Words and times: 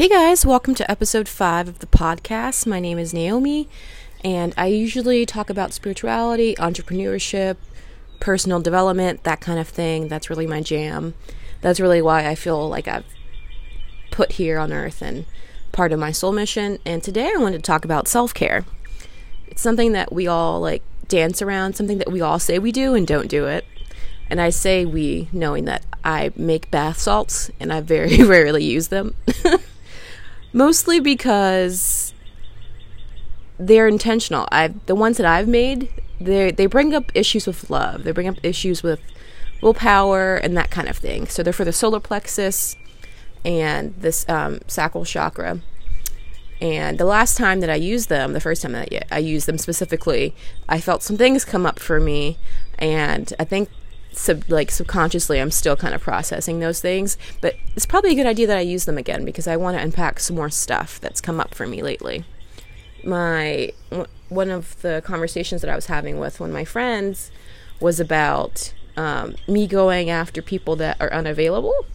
Hey 0.00 0.08
guys, 0.08 0.46
welcome 0.46 0.74
to 0.76 0.90
episode 0.90 1.28
5 1.28 1.68
of 1.68 1.78
the 1.80 1.86
podcast. 1.86 2.66
My 2.66 2.80
name 2.80 2.98
is 2.98 3.12
Naomi, 3.12 3.68
and 4.24 4.54
I 4.56 4.68
usually 4.68 5.26
talk 5.26 5.50
about 5.50 5.74
spirituality, 5.74 6.54
entrepreneurship, 6.54 7.58
personal 8.18 8.60
development, 8.60 9.24
that 9.24 9.42
kind 9.42 9.58
of 9.58 9.68
thing. 9.68 10.08
That's 10.08 10.30
really 10.30 10.46
my 10.46 10.62
jam. 10.62 11.12
That's 11.60 11.80
really 11.80 12.00
why 12.00 12.26
I 12.26 12.34
feel 12.34 12.66
like 12.66 12.88
I've 12.88 13.04
put 14.10 14.32
here 14.32 14.58
on 14.58 14.72
earth 14.72 15.02
and 15.02 15.26
part 15.70 15.92
of 15.92 15.98
my 15.98 16.12
soul 16.12 16.32
mission. 16.32 16.78
And 16.86 17.02
today 17.02 17.30
I 17.34 17.38
wanted 17.38 17.58
to 17.58 17.62
talk 17.62 17.84
about 17.84 18.08
self 18.08 18.32
care. 18.32 18.64
It's 19.48 19.60
something 19.60 19.92
that 19.92 20.14
we 20.14 20.26
all 20.26 20.62
like 20.62 20.82
dance 21.08 21.42
around, 21.42 21.76
something 21.76 21.98
that 21.98 22.10
we 22.10 22.22
all 22.22 22.38
say 22.38 22.58
we 22.58 22.72
do 22.72 22.94
and 22.94 23.06
don't 23.06 23.28
do 23.28 23.44
it. 23.44 23.66
And 24.30 24.40
I 24.40 24.48
say 24.48 24.86
we, 24.86 25.28
knowing 25.30 25.66
that 25.66 25.84
I 26.02 26.32
make 26.36 26.70
bath 26.70 26.96
salts 26.96 27.50
and 27.60 27.70
I 27.70 27.82
very 27.82 28.22
rarely 28.22 28.64
use 28.64 28.88
them. 28.88 29.14
Mostly 30.52 31.00
because 31.00 32.12
they're 33.58 33.88
intentional. 33.88 34.48
I 34.50 34.68
the 34.86 34.94
ones 34.94 35.16
that 35.18 35.26
I've 35.26 35.48
made, 35.48 35.88
they 36.20 36.50
they 36.50 36.66
bring 36.66 36.94
up 36.94 37.12
issues 37.14 37.46
with 37.46 37.70
love. 37.70 38.04
They 38.04 38.12
bring 38.12 38.28
up 38.28 38.36
issues 38.42 38.82
with 38.82 39.00
willpower 39.62 40.36
and 40.36 40.56
that 40.56 40.70
kind 40.70 40.88
of 40.88 40.96
thing. 40.96 41.26
So 41.26 41.42
they're 41.42 41.52
for 41.52 41.64
the 41.64 41.72
solar 41.72 42.00
plexus 42.00 42.76
and 43.44 43.94
this 43.98 44.28
um, 44.28 44.60
sacral 44.66 45.04
chakra. 45.04 45.60
And 46.60 46.98
the 46.98 47.06
last 47.06 47.36
time 47.38 47.60
that 47.60 47.70
I 47.70 47.76
used 47.76 48.10
them, 48.10 48.34
the 48.34 48.40
first 48.40 48.60
time 48.62 48.72
that 48.72 49.06
I 49.10 49.18
used 49.18 49.46
them 49.46 49.56
specifically, 49.56 50.34
I 50.68 50.78
felt 50.78 51.02
some 51.02 51.16
things 51.16 51.44
come 51.44 51.64
up 51.64 51.78
for 51.78 52.00
me, 52.00 52.36
and 52.78 53.32
I 53.38 53.44
think 53.44 53.70
sub, 54.12 54.44
like 54.48 54.70
subconsciously 54.70 55.40
I'm 55.40 55.50
still 55.50 55.76
kind 55.76 55.94
of 55.94 56.00
processing 56.00 56.60
those 56.60 56.80
things, 56.80 57.16
but 57.40 57.56
it's 57.76 57.86
probably 57.86 58.12
a 58.12 58.14
good 58.14 58.26
idea 58.26 58.46
that 58.46 58.58
I 58.58 58.62
use 58.62 58.84
them 58.84 58.98
again 58.98 59.24
because 59.24 59.46
I 59.46 59.56
want 59.56 59.76
to 59.76 59.82
unpack 59.82 60.20
some 60.20 60.36
more 60.36 60.50
stuff 60.50 61.00
that's 61.00 61.20
come 61.20 61.40
up 61.40 61.54
for 61.54 61.66
me 61.66 61.82
lately. 61.82 62.24
My 63.04 63.72
one 64.28 64.50
of 64.50 64.80
the 64.82 65.02
conversations 65.04 65.60
that 65.62 65.70
I 65.70 65.74
was 65.74 65.86
having 65.86 66.18
with 66.18 66.40
one 66.40 66.50
of 66.50 66.54
my 66.54 66.64
friends 66.64 67.30
was 67.80 67.98
about 67.98 68.72
um, 68.96 69.34
me 69.48 69.66
going 69.66 70.10
after 70.10 70.42
people 70.42 70.76
that 70.76 71.00
are 71.00 71.12
unavailable 71.12 71.86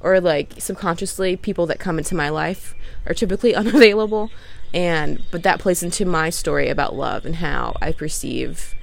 or 0.00 0.20
like 0.20 0.54
subconsciously 0.58 1.36
people 1.36 1.66
that 1.66 1.78
come 1.78 1.98
into 1.98 2.14
my 2.14 2.28
life 2.28 2.74
are 3.06 3.14
typically 3.14 3.54
unavailable 3.56 4.30
and 4.72 5.22
but 5.30 5.42
that 5.42 5.58
plays 5.58 5.82
into 5.82 6.04
my 6.04 6.30
story 6.30 6.68
about 6.68 6.94
love 6.94 7.24
and 7.24 7.36
how 7.36 7.74
I 7.80 7.92
perceive 7.92 8.74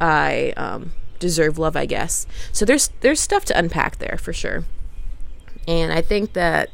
I 0.00 0.52
um, 0.56 0.92
deserve 1.22 1.56
love, 1.56 1.76
I 1.76 1.86
guess. 1.86 2.26
So 2.52 2.64
there's 2.64 2.90
there's 3.00 3.20
stuff 3.20 3.44
to 3.46 3.58
unpack 3.58 3.98
there 3.98 4.18
for 4.20 4.32
sure. 4.32 4.64
And 5.66 5.92
I 5.92 6.02
think 6.02 6.32
that 6.34 6.70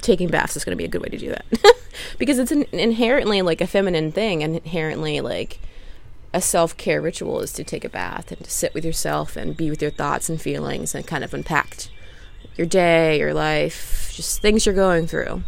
taking 0.00 0.28
baths 0.28 0.56
is 0.56 0.64
going 0.64 0.72
to 0.72 0.76
be 0.76 0.84
a 0.84 0.88
good 0.88 1.02
way 1.02 1.08
to 1.08 1.18
do 1.18 1.28
that 1.28 1.44
because 2.18 2.38
it's 2.38 2.50
an 2.50 2.64
inherently 2.72 3.42
like 3.42 3.60
a 3.60 3.66
feminine 3.66 4.12
thing 4.12 4.42
and 4.42 4.56
inherently 4.56 5.20
like 5.20 5.60
a 6.34 6.40
self-care 6.40 7.00
ritual 7.00 7.40
is 7.40 7.52
to 7.52 7.62
take 7.64 7.84
a 7.84 7.88
bath 7.88 8.32
and 8.32 8.42
to 8.42 8.50
sit 8.50 8.74
with 8.74 8.84
yourself 8.84 9.36
and 9.36 9.56
be 9.56 9.70
with 9.70 9.80
your 9.80 9.90
thoughts 9.90 10.28
and 10.28 10.40
feelings 10.40 10.94
and 10.94 11.06
kind 11.06 11.22
of 11.22 11.32
unpack 11.32 11.86
your 12.56 12.66
day, 12.66 13.18
your 13.18 13.32
life, 13.32 14.10
just 14.12 14.42
things 14.42 14.66
you're 14.66 14.74
going 14.74 15.06
through. 15.06 15.42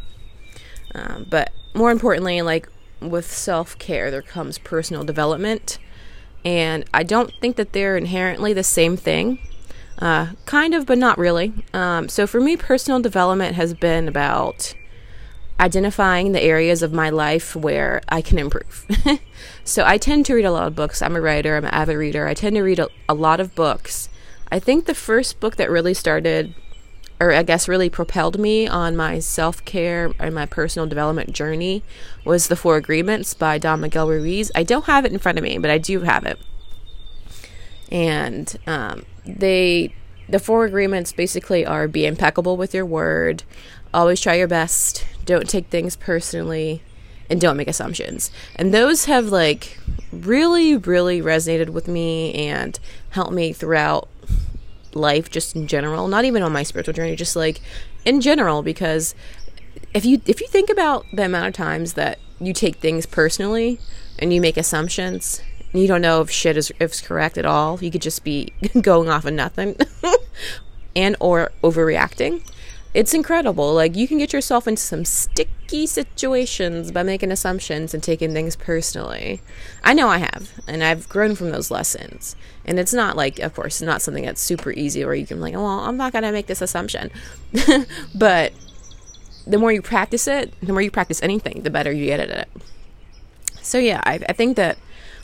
Um, 0.95 1.27
but 1.29 1.53
more 1.75 1.91
importantly, 1.91 2.41
like 2.43 2.69
with 3.01 3.31
self-care, 3.31 4.11
there 4.11 4.23
comes 4.23 4.59
personal 4.59 5.05
development 5.05 5.79
and 6.47 6.85
I 6.95 7.03
don't 7.03 7.35
think 7.41 7.57
that 7.57 7.73
they're 7.73 7.97
inherently 7.97 8.53
the 8.53 8.63
same 8.63 8.97
thing. 8.97 9.41
Uh, 9.99 10.29
kind 10.45 10.75
of, 10.75 10.87
but 10.87 10.97
not 10.97 11.19
really. 11.19 11.53
Um, 11.75 12.09
so 12.09 12.25
for 12.25 12.41
me, 12.41 12.57
personal 12.57 13.01
development 13.01 13.57
has 13.57 13.75
been 13.75 14.07
about 14.07 14.73
identifying 15.59 16.31
the 16.31 16.43
areas 16.43 16.85
of 16.85 16.93
my 16.93 17.11
life 17.11 17.57
where 17.57 18.01
I 18.09 18.23
can 18.23 18.39
improve. 18.39 18.87
so 19.65 19.85
I 19.85 19.99
tend 19.99 20.25
to 20.27 20.35
read 20.35 20.45
a 20.45 20.53
lot 20.53 20.69
of 20.69 20.77
books. 20.77 21.03
I'm 21.03 21.17
a 21.17 21.21
writer, 21.21 21.57
I'm 21.57 21.65
an 21.65 21.73
avid 21.73 21.97
reader. 21.97 22.29
I 22.29 22.35
tend 22.35 22.55
to 22.55 22.63
read 22.63 22.79
a, 22.79 22.89
a 23.09 23.15
lot 23.15 23.41
of 23.41 23.57
books. 23.57 24.09
I 24.53 24.61
think 24.61 24.85
the 24.85 24.95
first 24.95 25.41
book 25.41 25.57
that 25.57 25.69
really 25.69 25.95
started 25.95 26.55
or 27.19 27.33
I 27.33 27.43
guess 27.43 27.69
really 27.69 27.89
propelled 27.89 28.39
me 28.39 28.67
on 28.67 28.97
my 28.97 29.19
self 29.19 29.65
care 29.65 30.13
and 30.19 30.35
my 30.35 30.47
personal 30.47 30.87
development 30.87 31.33
journey 31.33 31.83
was 32.25 32.49
The 32.49 32.57
Four 32.57 32.77
Agreements 32.77 33.35
by 33.35 33.59
Don 33.59 33.81
Miguel 33.81 34.09
Ruiz. 34.09 34.51
I 34.55 34.63
don't 34.63 34.85
have 34.85 35.05
it 35.05 35.13
in 35.13 35.19
front 35.19 35.39
of 35.39 35.45
me, 35.45 35.59
but 35.59 35.71
I 35.71 35.79
do 35.79 36.01
have 36.01 36.25
it. 36.27 36.39
And 37.91 38.59
um, 38.67 39.05
they, 39.25 39.95
the 40.29 40.39
four 40.39 40.65
agreements 40.65 41.13
basically 41.13 41.65
are 41.65 41.89
be 41.89 42.05
impeccable 42.05 42.57
with 42.57 42.75
your 42.75 42.85
word, 42.85 43.45
always 43.95 44.21
try 44.21 44.35
your 44.35 44.49
best, 44.49 45.07
don't 45.25 45.49
take 45.49 45.69
things 45.69 45.97
personally, 45.97 46.83
and 47.31 47.41
don't 47.41 47.57
make 47.57 47.69
assumptions. 47.69 48.31
And 48.57 48.75
those 48.75 49.07
have 49.07 49.27
like 49.27 49.79
really, 50.13 50.77
really 50.77 51.21
resonated 51.21 51.71
with 51.71 51.89
me 51.89 52.35
and 52.35 52.79
helped 53.11 53.33
me 53.33 53.53
throughout 53.53 54.09
life 54.97 55.31
just 55.31 55.55
in 55.55 55.67
general, 55.67 56.09
not 56.09 56.25
even 56.25 56.43
on 56.43 56.53
my 56.53 56.63
spiritual 56.63 56.95
journey, 56.95 57.15
just 57.17 57.37
like 57.37 57.61
in 58.05 58.21
general 58.21 58.63
because 58.63 59.15
if 59.95 60.05
you 60.05 60.21
if 60.27 60.41
you 60.41 60.47
think 60.49 60.71
about 60.71 61.07
the 61.13 61.25
amount 61.25 61.49
of 61.49 61.55
times 61.55 61.95
that 61.95 62.19
you 62.41 62.53
take 62.53 62.77
things 62.77 63.07
personally 63.07 63.79
and 64.19 64.33
you 64.33 64.41
make 64.41 64.57
assumptions 64.57 65.43
and 65.73 65.81
you 65.81 65.89
don't 65.89 66.03
know 66.03 66.21
if 66.21 66.31
shit 66.31 66.57
is 66.57 66.73
if 66.81 67.03
correct 67.03 67.39
at 67.39 67.47
all, 67.47 67.79
you 67.83 67.91
could 67.91 68.03
just 68.03 68.25
be 68.25 68.53
going 68.81 69.09
off 69.09 69.25
of 69.25 69.35
nothing 69.35 69.77
and 70.97 71.17
or 71.21 71.51
overreacting 71.63 72.43
it's 72.97 73.13
incredible. 73.13 73.75
Like 73.75 73.95
you 73.95 74.09
can 74.09 74.17
get 74.17 74.33
yourself 74.33 74.67
into 74.67 74.81
some 74.81 75.05
sticky 75.05 75.87
situations 75.87 76.91
by 76.91 77.03
making 77.03 77.31
assumptions 77.31 77.93
and 77.93 78.03
taking 78.03 78.33
things 78.33 78.57
personally. 78.57 79.43
I 79.85 79.93
know 79.93 80.09
I 80.09 80.17
have, 80.17 80.55
and 80.67 80.83
I've 80.83 81.07
grown 81.07 81.35
from 81.35 81.51
those 81.51 81.71
lessons. 81.71 82.37
And 82.65 82.79
it's 82.79 82.95
not 82.95 83.15
like, 83.15 83.39
of 83.39 83.55
course, 83.55 83.83
not 83.83 84.01
something 84.01 84.25
that's 84.25 84.41
super 84.41 84.73
easy 84.73 85.05
where 85.05 85.15
you 85.15 85.27
can 85.27 85.43
like, 85.43 85.53
well, 85.53 85.67
I'm 85.67 85.99
not 85.99 86.15
gonna 86.15 86.33
make 86.33 86.47
this 86.47 86.63
assumption. 86.63 87.11
but 88.15 88.55
the 89.47 89.59
more 89.59 89.73
you 89.73 89.83
practice 89.83 90.27
it, 90.27 90.55
the 90.63 90.73
more 90.73 90.81
you 90.81 90.91
practice 90.91 91.23
anything, 91.23 91.65
the 91.65 91.71
better 91.71 91.93
you 91.93 92.07
get 92.07 92.21
at 92.21 92.31
it. 92.31 92.49
So 93.61 93.77
yeah, 93.77 94.01
I, 94.05 94.21
I 94.27 94.33
think 94.33 94.57
that 94.57 94.79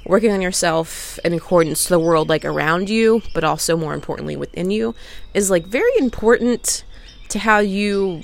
working 0.04 0.30
on 0.30 0.42
yourself 0.42 1.18
in 1.24 1.32
accordance 1.32 1.84
to 1.84 1.88
the 1.88 1.98
world 1.98 2.28
like 2.28 2.44
around 2.44 2.90
you, 2.90 3.22
but 3.32 3.44
also 3.44 3.78
more 3.78 3.94
importantly 3.94 4.36
within 4.36 4.70
you, 4.70 4.94
is 5.32 5.50
like 5.50 5.64
very 5.64 5.92
important 5.96 6.84
to 7.32 7.38
how 7.38 7.58
you 7.58 8.22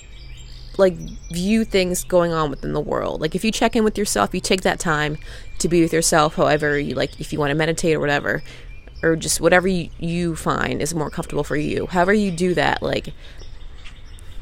like 0.77 0.95
view 1.33 1.65
things 1.65 2.05
going 2.05 2.33
on 2.33 2.51
within 2.51 2.73
the 2.73 2.81
world. 2.81 3.21
Like 3.21 3.35
if 3.35 3.45
you 3.45 3.51
check 3.51 3.75
in 3.75 3.85
with 3.85 3.99
yourself, 3.99 4.33
you 4.33 4.41
take 4.41 4.61
that 4.63 4.79
time 4.79 5.19
to 5.59 5.69
be 5.69 5.83
with 5.83 5.93
yourself, 5.93 6.37
however 6.37 6.79
you 6.79 6.95
like 6.95 7.19
if 7.21 7.33
you 7.33 7.39
want 7.39 7.51
to 7.51 7.57
meditate 7.57 7.97
or 7.97 8.01
whatever 8.01 8.43
or 9.03 9.17
just 9.17 9.41
whatever 9.41 9.67
you, 9.69 9.91
you 9.99 10.37
find 10.37 10.83
is 10.83 10.95
more 10.95 11.11
comfortable 11.11 11.45
for 11.45 11.57
you. 11.57 11.87
However 11.87 12.13
you 12.13 12.31
do 12.31 12.55
that, 12.55 12.83
like 12.83 13.13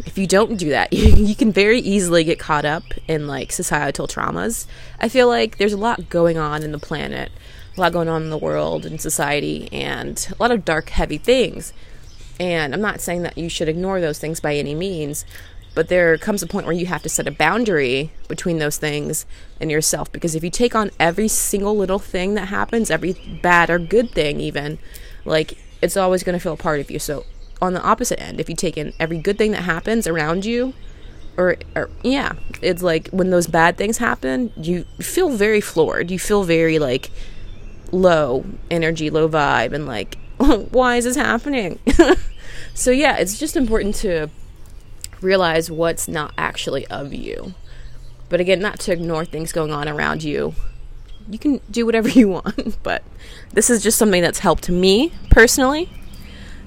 if 0.05 0.19
you 0.19 0.27
don't 0.27 0.57
do 0.57 0.71
that, 0.71 0.93
you, 0.93 1.15
you 1.25 1.35
can 1.35 1.53
very 1.53 1.79
easily 1.79 2.25
get 2.25 2.39
caught 2.39 2.65
up 2.65 2.85
in 3.07 3.27
like 3.27 3.53
societal 3.53 4.07
traumas. 4.07 4.67
I 5.01 5.09
feel 5.09 5.29
like 5.29 5.59
there's 5.59 5.73
a 5.73 5.79
lot 5.79 6.11
going 6.11 6.39
on 6.39 6.63
in 6.63 6.73
the 6.73 6.79
planet, 6.79 7.31
a 7.77 7.81
lot 7.81 7.93
going 7.93 8.09
on 8.09 8.23
in 8.23 8.31
the 8.31 8.39
world 8.39 8.85
and 8.85 9.01
society 9.01 9.69
and 9.73 10.29
a 10.39 10.43
lot 10.43 10.51
of 10.51 10.65
dark 10.65 10.91
heavy 10.91 11.19
things 11.19 11.73
and 12.39 12.75
I'm 12.75 12.81
not 12.81 13.01
saying 13.01 13.23
that 13.23 13.39
you 13.39 13.49
should 13.49 13.69
ignore 13.69 14.01
those 14.01 14.19
things 14.19 14.41
by 14.41 14.55
any 14.57 14.75
means, 14.75 15.25
but 15.75 15.89
there 15.89 16.17
comes 16.17 16.43
a 16.43 16.47
point 16.47 16.67
where 16.67 16.75
you 16.75 16.87
have 16.87 17.03
to 17.03 17.09
set 17.09 17.27
a 17.27 17.31
boundary 17.31 18.11
between 18.29 18.59
those 18.59 18.79
things 18.79 19.27
and 19.61 19.71
yourself. 19.71 20.11
Because 20.11 20.35
if 20.35 20.43
you 20.43 20.51
take 20.51 20.75
on 20.75 20.91
every 20.99 21.29
single 21.29 21.77
little 21.77 21.99
thing 21.99 22.35
that 22.35 22.47
happens, 22.47 22.91
every 22.91 23.15
bad 23.43 23.69
or 23.69 23.79
good 23.79 24.11
thing, 24.11 24.41
even, 24.41 24.79
like 25.25 25.59
it's 25.83 25.97
always 25.97 26.23
going 26.23 26.33
to 26.37 26.43
feel 26.43 26.55
a 26.55 26.57
part 26.57 26.81
of 26.81 26.91
you. 26.91 26.99
So, 26.99 27.25
on 27.61 27.73
the 27.73 27.83
opposite 27.83 28.21
end, 28.21 28.41
if 28.41 28.49
you 28.49 28.57
take 28.57 28.77
in 28.77 28.93
every 28.99 29.19
good 29.19 29.39
thing 29.39 29.53
that 29.53 29.63
happens 29.63 30.07
around 30.07 30.45
you, 30.45 30.75
or, 31.37 31.57
or 31.75 31.91
yeah, 32.03 32.33
it's 32.63 32.83
like 32.83 33.09
when 33.09 33.31
those 33.31 33.47
bad 33.47 33.77
things 33.77 33.99
happen, 33.99 34.53
you 34.57 34.85
feel 34.99 35.31
very 35.31 35.61
floored. 35.61 36.11
You 36.11 36.19
feel 36.19 36.45
very 36.45 36.79
like 36.79 37.11
low 37.93 38.45
energy, 38.71 39.11
low 39.11 39.29
vibe, 39.29 39.73
and 39.73 39.87
like 39.87 40.19
why 40.71 40.97
is 40.97 41.05
this 41.05 41.17
happening? 41.17 41.79
so, 42.75 42.91
yeah, 42.91 43.17
it's 43.17 43.39
just 43.39 43.57
important 43.57 43.95
to 43.97 44.29
realize 45.21 45.71
what's 45.71 46.09
not 46.09 46.33
actually 46.37 46.87
of 46.89 47.13
you. 47.13 47.55
But 48.29 48.41
again, 48.41 48.61
not 48.61 48.81
to 48.81 48.93
ignore 48.93 49.25
things 49.25 49.53
going 49.53 49.73
on 49.73 49.89
around 49.89 50.23
you. 50.23 50.55
You 51.29 51.39
can 51.39 51.61
do 51.71 51.87
whatever 51.87 52.09
you 52.21 52.29
want, 52.29 52.79
but 52.83 53.03
this 53.53 53.71
is 53.71 53.83
just 53.83 53.99
something 53.99 54.23
that's 54.23 54.41
helped 54.41 54.69
me 54.69 55.13
personally. 55.31 55.89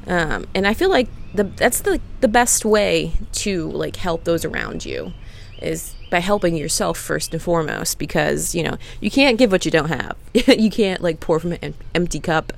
Um, 0.08 0.48
and 0.56 0.66
I 0.66 0.74
feel 0.74 0.90
like 0.90 1.08
the 1.34 1.44
that's 1.44 1.82
the 1.82 2.02
the 2.22 2.28
best 2.28 2.66
way 2.66 3.14
to 3.34 3.70
like 3.70 3.96
help 3.96 4.24
those 4.24 4.44
around 4.44 4.86
you 4.86 5.14
is 5.62 5.94
by 6.10 6.20
helping 6.20 6.56
yourself 6.56 6.98
first 6.98 7.34
and 7.34 7.42
foremost 7.42 8.00
because 8.00 8.56
you 8.56 8.64
know 8.64 8.78
you 9.00 9.12
can't 9.12 9.38
give 9.38 9.52
what 9.52 9.66
you 9.66 9.72
don't 9.72 9.90
have 9.90 10.16
you 10.34 10.72
can't 10.72 11.02
like 11.02 11.20
pour 11.20 11.40
from 11.40 11.52
an 11.62 11.76
empty 11.94 12.20
cup 12.20 12.54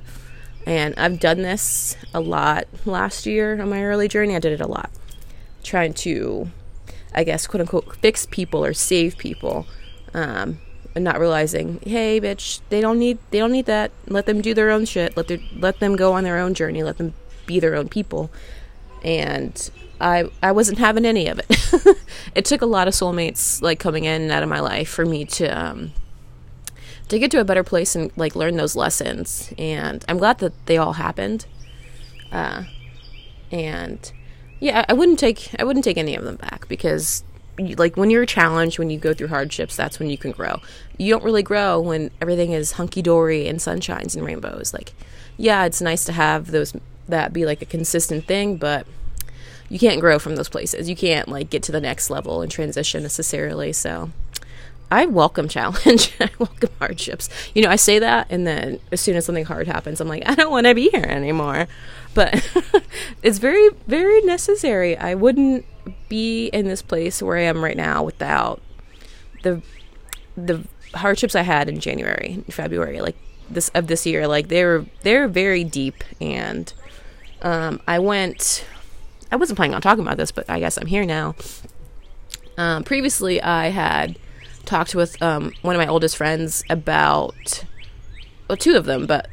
and 0.66 0.94
I've 0.96 1.20
done 1.20 1.42
this 1.42 1.96
a 2.14 2.20
lot 2.20 2.66
last 2.84 3.26
year 3.26 3.60
on 3.60 3.70
my 3.70 3.82
early 3.84 4.08
journey. 4.08 4.36
I 4.36 4.38
did 4.38 4.52
it 4.52 4.60
a 4.60 4.66
lot. 4.66 4.90
Trying 5.62 5.94
to 5.94 6.50
I 7.14 7.24
guess, 7.24 7.46
quote 7.46 7.60
unquote, 7.60 7.96
fix 7.96 8.26
people 8.26 8.64
or 8.64 8.72
save 8.72 9.18
people. 9.18 9.66
Um, 10.14 10.60
and 10.94 11.04
not 11.04 11.18
realizing, 11.18 11.80
hey, 11.84 12.20
bitch, 12.20 12.60
they 12.68 12.80
don't 12.80 12.98
need 12.98 13.18
they 13.30 13.38
don't 13.38 13.52
need 13.52 13.66
that. 13.66 13.92
Let 14.08 14.26
them 14.26 14.42
do 14.42 14.52
their 14.52 14.70
own 14.70 14.84
shit. 14.84 15.16
Let 15.16 15.28
their 15.28 15.38
let 15.56 15.80
them 15.80 15.96
go 15.96 16.12
on 16.12 16.24
their 16.24 16.38
own 16.38 16.54
journey. 16.54 16.82
Let 16.82 16.98
them 16.98 17.14
be 17.46 17.60
their 17.60 17.74
own 17.74 17.88
people. 17.88 18.30
And 19.02 19.70
I 20.00 20.24
I 20.42 20.52
wasn't 20.52 20.78
having 20.78 21.06
any 21.06 21.28
of 21.28 21.38
it. 21.38 21.96
it 22.34 22.44
took 22.44 22.60
a 22.60 22.66
lot 22.66 22.88
of 22.88 22.94
soulmates 22.94 23.62
like 23.62 23.78
coming 23.78 24.04
in 24.04 24.20
and 24.22 24.30
out 24.30 24.42
of 24.42 24.50
my 24.50 24.60
life 24.60 24.90
for 24.90 25.06
me 25.06 25.24
to 25.24 25.46
um, 25.46 25.92
to 27.08 27.18
get 27.18 27.30
to 27.32 27.40
a 27.40 27.44
better 27.44 27.64
place 27.64 27.94
and 27.94 28.10
like 28.16 28.34
learn 28.34 28.56
those 28.56 28.76
lessons. 28.76 29.52
And 29.58 30.04
I'm 30.08 30.18
glad 30.18 30.38
that 30.38 30.66
they 30.66 30.76
all 30.76 30.94
happened. 30.94 31.46
Uh, 32.30 32.64
and 33.50 34.12
yeah, 34.60 34.84
I 34.88 34.92
wouldn't 34.92 35.18
take 35.18 35.50
I 35.58 35.64
wouldn't 35.64 35.84
take 35.84 35.98
any 35.98 36.14
of 36.14 36.24
them 36.24 36.36
back 36.36 36.68
because 36.68 37.24
like 37.58 37.96
when 37.96 38.10
you're 38.10 38.26
challenged, 38.26 38.78
when 38.78 38.90
you 38.90 38.98
go 38.98 39.12
through 39.12 39.28
hardships, 39.28 39.76
that's 39.76 39.98
when 39.98 40.08
you 40.08 40.16
can 40.16 40.32
grow. 40.32 40.60
You 40.98 41.12
don't 41.12 41.24
really 41.24 41.42
grow 41.42 41.80
when 41.80 42.10
everything 42.20 42.52
is 42.52 42.72
hunky 42.72 43.02
dory 43.02 43.46
and 43.46 43.58
sunshines 43.58 44.16
and 44.16 44.24
rainbows. 44.24 44.72
Like, 44.72 44.92
yeah, 45.36 45.64
it's 45.64 45.80
nice 45.80 46.04
to 46.06 46.12
have 46.12 46.50
those 46.50 46.74
that 47.08 47.32
be 47.32 47.44
like 47.44 47.60
a 47.60 47.66
consistent 47.66 48.26
thing, 48.26 48.56
but 48.56 48.86
you 49.68 49.78
can't 49.78 50.00
grow 50.00 50.18
from 50.18 50.36
those 50.36 50.48
places. 50.48 50.88
You 50.88 50.96
can't 50.96 51.28
like 51.28 51.50
get 51.50 51.62
to 51.64 51.72
the 51.72 51.80
next 51.80 52.10
level 52.10 52.42
and 52.42 52.50
transition 52.50 53.02
necessarily. 53.02 53.72
So, 53.72 54.10
I 54.92 55.06
welcome 55.06 55.48
challenge. 55.48 56.14
I 56.20 56.28
welcome 56.38 56.68
hardships. 56.78 57.30
You 57.54 57.62
know, 57.62 57.70
I 57.70 57.76
say 57.76 57.98
that, 57.98 58.26
and 58.28 58.46
then 58.46 58.78
as 58.92 59.00
soon 59.00 59.16
as 59.16 59.24
something 59.24 59.46
hard 59.46 59.66
happens, 59.66 60.02
I'm 60.02 60.08
like, 60.08 60.22
I 60.28 60.34
don't 60.34 60.50
want 60.50 60.66
to 60.66 60.74
be 60.74 60.90
here 60.90 61.06
anymore. 61.08 61.66
But 62.12 62.46
it's 63.22 63.38
very, 63.38 63.70
very 63.86 64.20
necessary. 64.20 64.94
I 64.98 65.14
wouldn't 65.14 65.64
be 66.10 66.48
in 66.48 66.68
this 66.68 66.82
place 66.82 67.22
where 67.22 67.38
I 67.38 67.44
am 67.44 67.64
right 67.64 67.76
now 67.76 68.02
without 68.02 68.60
the 69.42 69.62
the 70.36 70.62
hardships 70.94 71.34
I 71.34 71.40
had 71.40 71.70
in 71.70 71.80
January, 71.80 72.44
February, 72.50 73.00
like 73.00 73.16
this 73.48 73.70
of 73.70 73.86
this 73.86 74.04
year. 74.04 74.28
Like 74.28 74.48
they're 74.48 74.84
they're 75.04 75.26
very 75.26 75.64
deep, 75.64 76.04
and 76.20 76.70
um, 77.40 77.80
I 77.88 77.98
went. 77.98 78.66
I 79.30 79.36
wasn't 79.36 79.56
planning 79.56 79.74
on 79.74 79.80
talking 79.80 80.04
about 80.04 80.18
this, 80.18 80.32
but 80.32 80.50
I 80.50 80.60
guess 80.60 80.76
I'm 80.76 80.86
here 80.86 81.06
now. 81.06 81.34
Um, 82.58 82.84
previously, 82.84 83.40
I 83.40 83.68
had 83.68 84.18
talked 84.64 84.94
with 84.94 85.20
um, 85.22 85.52
one 85.62 85.74
of 85.74 85.80
my 85.80 85.86
oldest 85.86 86.16
friends 86.16 86.64
about, 86.70 87.64
well, 88.48 88.56
two 88.56 88.76
of 88.76 88.84
them, 88.84 89.06
but 89.06 89.28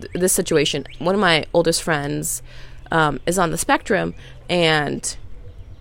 th- 0.00 0.12
this 0.12 0.32
situation. 0.32 0.84
One 0.98 1.14
of 1.14 1.20
my 1.20 1.46
oldest 1.54 1.82
friends 1.82 2.42
um, 2.90 3.20
is 3.26 3.38
on 3.38 3.50
the 3.50 3.58
spectrum, 3.58 4.14
and 4.48 5.16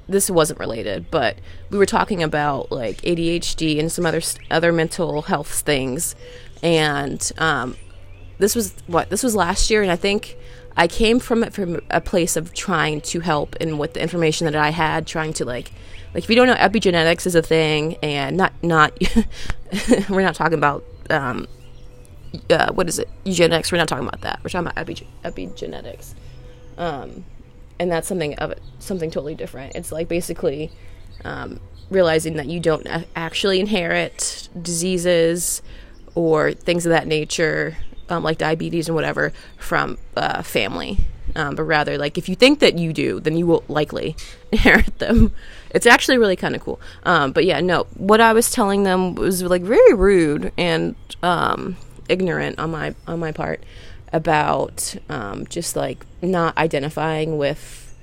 this 0.07 0.29
wasn't 0.29 0.59
related, 0.59 1.09
but 1.09 1.37
we 1.69 1.77
were 1.77 1.85
talking 1.85 2.21
about 2.21 2.71
like 2.71 2.97
ADHD 3.01 3.79
and 3.79 3.91
some 3.91 4.05
other 4.05 4.21
other 4.51 4.71
mental 4.71 5.23
health 5.23 5.61
things, 5.61 6.15
and 6.61 7.31
um, 7.37 7.75
this 8.37 8.55
was 8.55 8.75
what 8.87 9.09
this 9.09 9.23
was 9.23 9.35
last 9.35 9.69
year, 9.69 9.81
and 9.81 9.91
I 9.91 9.95
think 9.95 10.37
I 10.77 10.87
came 10.87 11.19
from 11.19 11.43
it 11.43 11.53
from 11.53 11.81
a 11.89 12.01
place 12.01 12.35
of 12.35 12.53
trying 12.53 13.01
to 13.01 13.21
help, 13.21 13.55
and 13.59 13.79
with 13.79 13.93
the 13.93 14.01
information 14.01 14.45
that 14.45 14.55
I 14.55 14.69
had, 14.69 15.07
trying 15.07 15.33
to 15.33 15.45
like 15.45 15.71
like 16.15 16.23
if 16.23 16.29
you 16.29 16.35
don't 16.37 16.47
know 16.47 16.55
epigenetics 16.55 17.27
is 17.27 17.35
a 17.35 17.41
thing 17.41 17.97
and 17.97 18.37
not 18.37 18.53
not 18.63 18.97
we're 20.09 20.21
not 20.21 20.33
talking 20.33 20.57
about 20.57 20.85
um, 21.09 21.45
uh, 22.49 22.71
what 22.71 22.87
is 22.87 22.99
it? 22.99 23.09
Eugenics 23.25 23.69
we're 23.69 23.77
not 23.77 23.89
talking 23.89 24.07
about 24.07 24.21
that. 24.21 24.39
We're 24.41 24.49
talking 24.49 24.67
about 24.67 24.77
epi- 24.77 25.07
epigenetics. 25.25 26.13
Um, 26.77 27.25
and 27.79 27.91
that's 27.91 28.07
something 28.07 28.33
of 28.35 28.51
it 28.51 28.61
something 28.79 29.11
totally 29.11 29.35
different. 29.35 29.75
It's 29.75 29.91
like 29.91 30.07
basically 30.07 30.71
um, 31.25 31.59
realizing 31.89 32.37
that 32.37 32.47
you 32.47 32.61
don't 32.61 32.87
actually 33.17 33.59
inherit 33.59 34.47
diseases 34.59 35.61
or 36.15 36.53
things 36.53 36.85
of 36.85 36.91
that 36.91 37.07
nature 37.07 37.75
um, 38.07 38.23
like 38.23 38.37
diabetes 38.37 38.87
and 38.87 38.95
whatever 38.95 39.33
from 39.57 39.97
uh, 40.15 40.41
family 40.43 40.99
um, 41.35 41.55
but 41.55 41.63
rather 41.63 41.97
like 41.97 42.17
if 42.17 42.27
you 42.29 42.35
think 42.35 42.59
that 42.59 42.77
you 42.77 42.93
do 42.93 43.19
then 43.19 43.37
you 43.37 43.45
will 43.45 43.63
likely 43.67 44.15
inherit 44.51 44.99
them 44.99 45.31
it's 45.75 45.85
actually 45.85 46.17
really 46.17 46.37
kind 46.37 46.55
of 46.55 46.61
cool. 46.61 46.79
Um, 47.03 47.33
but 47.33 47.43
yeah, 47.43 47.59
no, 47.59 47.83
what 47.95 48.21
I 48.21 48.31
was 48.31 48.49
telling 48.49 48.83
them 48.83 49.13
was 49.13 49.43
like 49.43 49.61
very 49.61 49.93
rude 49.93 50.53
and 50.57 50.95
um, 51.21 51.75
ignorant 52.07 52.59
on 52.59 52.71
my 52.71 52.95
on 53.05 53.19
my 53.19 53.33
part 53.33 53.61
about 54.13 54.95
um, 55.09 55.45
just 55.47 55.75
like 55.75 56.05
not 56.21 56.57
identifying 56.57 57.37
with 57.37 57.93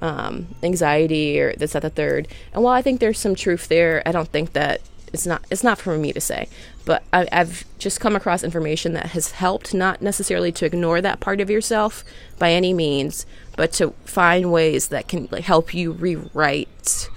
um, 0.00 0.48
anxiety 0.64 1.38
or 1.40 1.54
this 1.54 1.76
at 1.76 1.82
the 1.82 1.90
third. 1.90 2.26
And 2.52 2.64
while 2.64 2.74
I 2.74 2.82
think 2.82 2.98
there's 2.98 3.20
some 3.20 3.36
truth 3.36 3.68
there, 3.68 4.02
I 4.04 4.10
don't 4.10 4.28
think 4.28 4.52
that 4.54 4.80
it's 5.12 5.24
not 5.24 5.44
it's 5.48 5.62
not 5.62 5.78
for 5.78 5.96
me 5.96 6.12
to 6.12 6.20
say. 6.20 6.48
But 6.84 7.04
I, 7.12 7.28
I've 7.30 7.64
just 7.78 8.00
come 8.00 8.16
across 8.16 8.42
information 8.42 8.92
that 8.94 9.06
has 9.06 9.32
helped, 9.32 9.72
not 9.72 10.02
necessarily 10.02 10.50
to 10.52 10.66
ignore 10.66 11.00
that 11.00 11.20
part 11.20 11.40
of 11.40 11.50
yourself 11.50 12.04
by 12.38 12.52
any 12.52 12.72
means, 12.72 13.24
but 13.56 13.72
to 13.74 13.90
find 14.04 14.52
ways 14.52 14.88
that 14.88 15.08
can 15.08 15.28
like 15.30 15.44
help 15.44 15.74
you 15.74 15.92
rewrite 15.92 17.08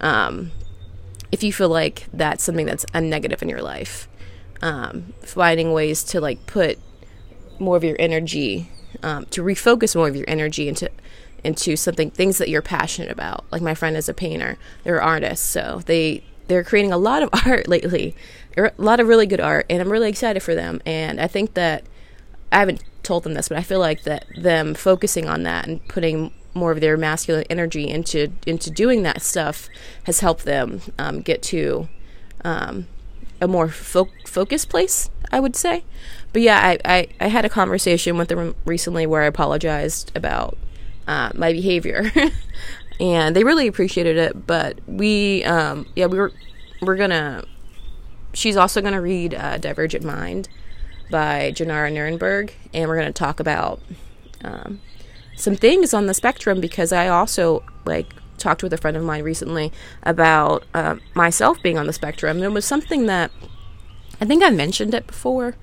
um, 0.00 0.52
if 1.32 1.42
you 1.42 1.52
feel 1.52 1.68
like 1.68 2.06
that's 2.12 2.44
something 2.44 2.66
that's 2.66 2.86
a 2.92 3.00
negative 3.00 3.42
in 3.42 3.48
your 3.48 3.62
life. 3.62 4.08
Um, 4.62 5.14
finding 5.20 5.72
ways 5.72 6.02
to 6.04 6.20
like 6.20 6.46
put 6.46 6.78
more 7.58 7.76
of 7.76 7.84
your 7.84 7.96
energy 7.98 8.70
um, 9.02 9.26
to 9.26 9.42
refocus 9.42 9.94
more 9.96 10.08
of 10.08 10.16
your 10.16 10.24
energy 10.28 10.68
into 10.68 10.90
into 11.42 11.76
something 11.76 12.10
things 12.10 12.38
that 12.38 12.48
you're 12.48 12.62
passionate 12.62 13.10
about. 13.10 13.44
Like 13.50 13.60
my 13.60 13.74
friend 13.74 13.96
is 13.96 14.08
a 14.08 14.14
painter. 14.14 14.56
They're 14.82 15.02
artists 15.02 15.46
so 15.46 15.82
they 15.84 16.24
they're 16.46 16.64
creating 16.64 16.92
a 16.92 16.98
lot 16.98 17.22
of 17.22 17.30
art 17.46 17.68
lately 17.68 18.14
a 18.56 18.70
lot 18.78 19.00
of 19.00 19.08
really 19.08 19.26
good 19.26 19.40
art 19.40 19.66
and 19.68 19.80
i'm 19.80 19.90
really 19.90 20.08
excited 20.08 20.42
for 20.42 20.54
them 20.54 20.80
and 20.86 21.20
i 21.20 21.26
think 21.26 21.54
that 21.54 21.84
i 22.52 22.58
haven't 22.58 22.82
told 23.02 23.22
them 23.24 23.34
this 23.34 23.48
but 23.48 23.58
i 23.58 23.62
feel 23.62 23.80
like 23.80 24.02
that 24.04 24.24
them 24.36 24.74
focusing 24.74 25.28
on 25.28 25.42
that 25.42 25.66
and 25.66 25.86
putting 25.88 26.32
more 26.54 26.70
of 26.70 26.80
their 26.80 26.96
masculine 26.96 27.44
energy 27.50 27.88
into 27.88 28.32
into 28.46 28.70
doing 28.70 29.02
that 29.02 29.20
stuff 29.20 29.68
has 30.04 30.20
helped 30.20 30.44
them 30.44 30.80
um, 30.98 31.20
get 31.20 31.42
to 31.42 31.88
um, 32.44 32.86
a 33.40 33.48
more 33.48 33.68
fo- 33.68 34.08
focused 34.24 34.68
place, 34.68 35.10
I 35.32 35.40
would 35.40 35.56
say. 35.56 35.84
But 36.32 36.42
yeah, 36.42 36.60
I, 36.60 36.78
I, 36.84 37.08
I, 37.20 37.28
had 37.28 37.44
a 37.44 37.48
conversation 37.48 38.16
with 38.16 38.28
them 38.28 38.54
recently 38.64 39.06
where 39.06 39.22
I 39.22 39.26
apologized 39.26 40.12
about 40.16 40.56
uh, 41.06 41.30
my 41.34 41.52
behavior, 41.52 42.10
and 43.00 43.34
they 43.34 43.44
really 43.44 43.66
appreciated 43.66 44.16
it. 44.16 44.46
But 44.46 44.78
we, 44.86 45.44
um, 45.44 45.86
yeah, 45.96 46.06
we 46.06 46.18
were 46.18 46.32
we're 46.80 46.96
gonna. 46.96 47.44
She's 48.32 48.56
also 48.56 48.80
gonna 48.80 49.00
read 49.00 49.34
uh, 49.34 49.58
Divergent 49.58 50.04
Mind 50.04 50.48
by 51.10 51.52
Jenara 51.54 51.92
Nerenberg, 51.92 52.52
and 52.72 52.88
we're 52.88 52.96
gonna 52.96 53.12
talk 53.12 53.40
about 53.40 53.80
um, 54.42 54.80
some 55.36 55.56
things 55.56 55.94
on 55.94 56.06
the 56.06 56.14
spectrum 56.14 56.60
because 56.60 56.92
I 56.92 57.08
also 57.08 57.64
like 57.84 58.14
talked 58.38 58.62
with 58.62 58.72
a 58.72 58.76
friend 58.76 58.96
of 58.96 59.02
mine 59.02 59.22
recently 59.22 59.72
about 60.02 60.64
uh, 60.74 60.96
myself 61.14 61.62
being 61.62 61.78
on 61.78 61.86
the 61.86 61.92
spectrum. 61.92 62.40
There 62.40 62.50
was 62.50 62.64
something 62.64 63.06
that 63.06 63.30
I 64.20 64.24
think 64.24 64.42
I 64.42 64.50
mentioned 64.50 64.94
it 64.94 65.06
before 65.06 65.56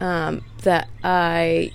um, 0.00 0.44
that 0.62 0.88
I 1.02 1.72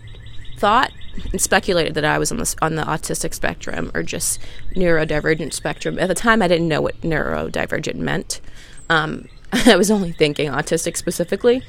thought 0.57 0.91
and 1.31 1.41
speculated 1.41 1.93
that 1.95 2.05
I 2.05 2.17
was 2.17 2.31
on 2.31 2.37
the 2.37 2.55
on 2.61 2.75
the 2.75 2.83
autistic 2.83 3.33
spectrum 3.33 3.91
or 3.93 4.03
just 4.03 4.39
neurodivergent 4.75 5.53
spectrum. 5.53 5.99
At 5.99 6.07
the 6.07 6.15
time, 6.15 6.41
I 6.41 6.47
didn't 6.47 6.67
know 6.67 6.81
what 6.81 6.99
neurodivergent 7.01 7.95
meant. 7.95 8.41
Um, 8.89 9.27
I 9.51 9.75
was 9.75 9.89
only 9.91 10.11
thinking 10.11 10.49
autistic 10.49 10.97
specifically, 10.97 11.63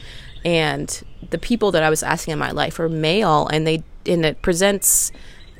and 0.44 1.02
the 1.30 1.38
people 1.38 1.70
that 1.72 1.82
I 1.82 1.90
was 1.90 2.02
asking 2.02 2.32
in 2.32 2.38
my 2.38 2.50
life 2.50 2.78
were 2.78 2.88
male, 2.88 3.46
and 3.48 3.66
they 3.66 3.82
and 4.06 4.24
it 4.24 4.42
presents 4.42 5.12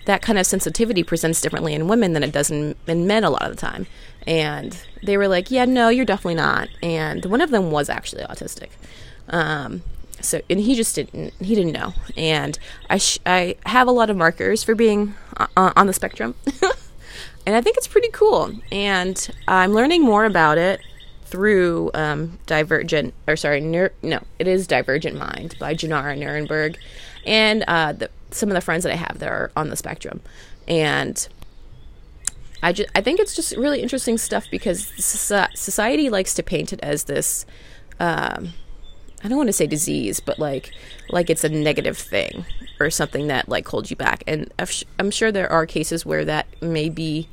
that 0.07 0.23
kind 0.23 0.39
of 0.39 0.47
sensitivity 0.47 1.03
presents 1.03 1.41
differently 1.41 1.75
in 1.75 1.89
women 1.89 2.15
than 2.15 2.23
it 2.23 2.33
does 2.33 2.51
in, 2.51 2.75
in 2.87 3.07
men 3.07 3.23
a 3.23 3.31
lot 3.31 3.43
of 3.43 3.51
the 3.51 3.57
time. 3.57 3.87
And 4.27 4.77
they 5.03 5.17
were 5.17 5.29
like, 5.29 5.51
yeah, 5.51 5.65
no, 5.65 5.89
you're 5.89 6.05
definitely 6.05 6.35
not. 6.35 6.69
And 6.83 7.25
one 7.27 7.41
of 7.41 7.51
them 7.51 7.71
was 7.71 7.89
actually 7.89 8.23
autistic. 8.25 8.71
Um, 9.29 9.83
so, 10.23 10.41
and 10.49 10.61
he 10.61 10.75
just 10.75 10.95
didn't, 10.95 11.35
he 11.41 11.55
didn't 11.55 11.73
know. 11.73 11.95
And 12.17 12.59
I, 12.89 12.99
sh- 12.99 13.19
I 13.27 13.57
have 13.67 13.89
a 13.89 13.93
lot 13.93 14.11
of 14.11 14.17
markers 14.17 14.63
for 14.63 14.75
being 14.75 15.15
on, 15.57 15.73
on 15.77 15.87
the 15.87 15.93
spectrum. 15.93 16.35
and 17.47 17.57
I 17.57 17.61
think 17.61 17.77
it's 17.77 17.89
pretty 17.89 18.11
cool. 18.13 18.53
And 18.71 19.29
I'm 19.49 19.73
learning 19.73 20.03
more 20.03 20.25
about 20.25 20.59
it 20.59 20.81
through 21.25 21.91
um, 21.95 22.39
Divergent, 22.47 23.15
or 23.29 23.37
sorry, 23.37 23.61
no, 23.61 23.89
it 24.39 24.49
is 24.49 24.67
Divergent 24.67 25.17
Mind 25.17 25.57
by 25.61 25.75
Jenara 25.75 26.19
Nerenberg. 26.19 26.77
And 27.25 27.65
uh, 27.69 27.93
the 27.93 28.11
some 28.33 28.49
of 28.49 28.55
the 28.55 28.61
friends 28.61 28.85
that 28.85 28.93
I 28.93 28.97
have 28.97 29.19
that 29.19 29.29
are 29.29 29.51
on 29.57 29.71
the 29.71 29.77
spectrum, 29.77 30.21
and 30.67 31.29
I 32.63 32.75
I 32.95 33.01
think 33.01 33.21
it's 33.21 33.35
just 33.35 33.57
really 33.57 33.83
interesting 33.83 34.19
stuff 34.19 34.47
because 34.51 34.87
society 34.97 36.11
likes 36.11 36.35
to 36.35 36.43
paint 36.43 36.73
it 36.73 36.81
as 36.83 37.05
this. 37.05 37.45
Um, 37.99 38.55
I 39.23 39.29
don't 39.29 39.37
want 39.37 39.49
to 39.49 39.53
say 39.53 39.67
disease, 39.67 40.21
but 40.21 40.39
like 40.39 40.73
like 41.11 41.31
it's 41.31 41.45
a 41.45 41.49
negative 41.49 41.99
thing 41.99 42.45
or 42.79 42.91
something 42.91 43.27
that 43.29 43.49
like 43.49 43.69
holds 43.69 43.91
you 43.91 43.97
back. 43.97 44.25
And 44.27 44.53
I'm 44.99 45.11
sure 45.11 45.31
there 45.31 45.51
are 45.51 45.67
cases 45.67 46.07
where 46.07 46.25
that 46.25 46.47
may 46.63 46.89
be 46.89 47.29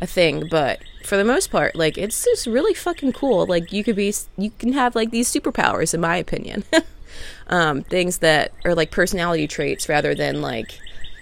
a 0.00 0.06
thing, 0.06 0.48
but 0.48 0.80
for 1.04 1.16
the 1.16 1.24
most 1.24 1.50
part, 1.50 1.76
like 1.76 1.96
it's 1.96 2.24
just 2.24 2.46
really 2.46 2.74
fucking 2.74 3.12
cool. 3.12 3.46
Like 3.46 3.72
you 3.72 3.84
could 3.84 3.96
be, 3.96 4.12
you 4.36 4.50
can 4.58 4.72
have 4.72 4.94
like 4.94 5.10
these 5.10 5.32
superpowers, 5.32 5.94
in 5.94 6.00
my 6.00 6.16
opinion. 6.16 6.64
um, 7.48 7.82
things 7.82 8.18
that 8.18 8.52
are 8.64 8.74
like 8.74 8.90
personality 8.90 9.46
traits 9.46 9.88
rather 9.88 10.14
than 10.14 10.42
like 10.42 10.78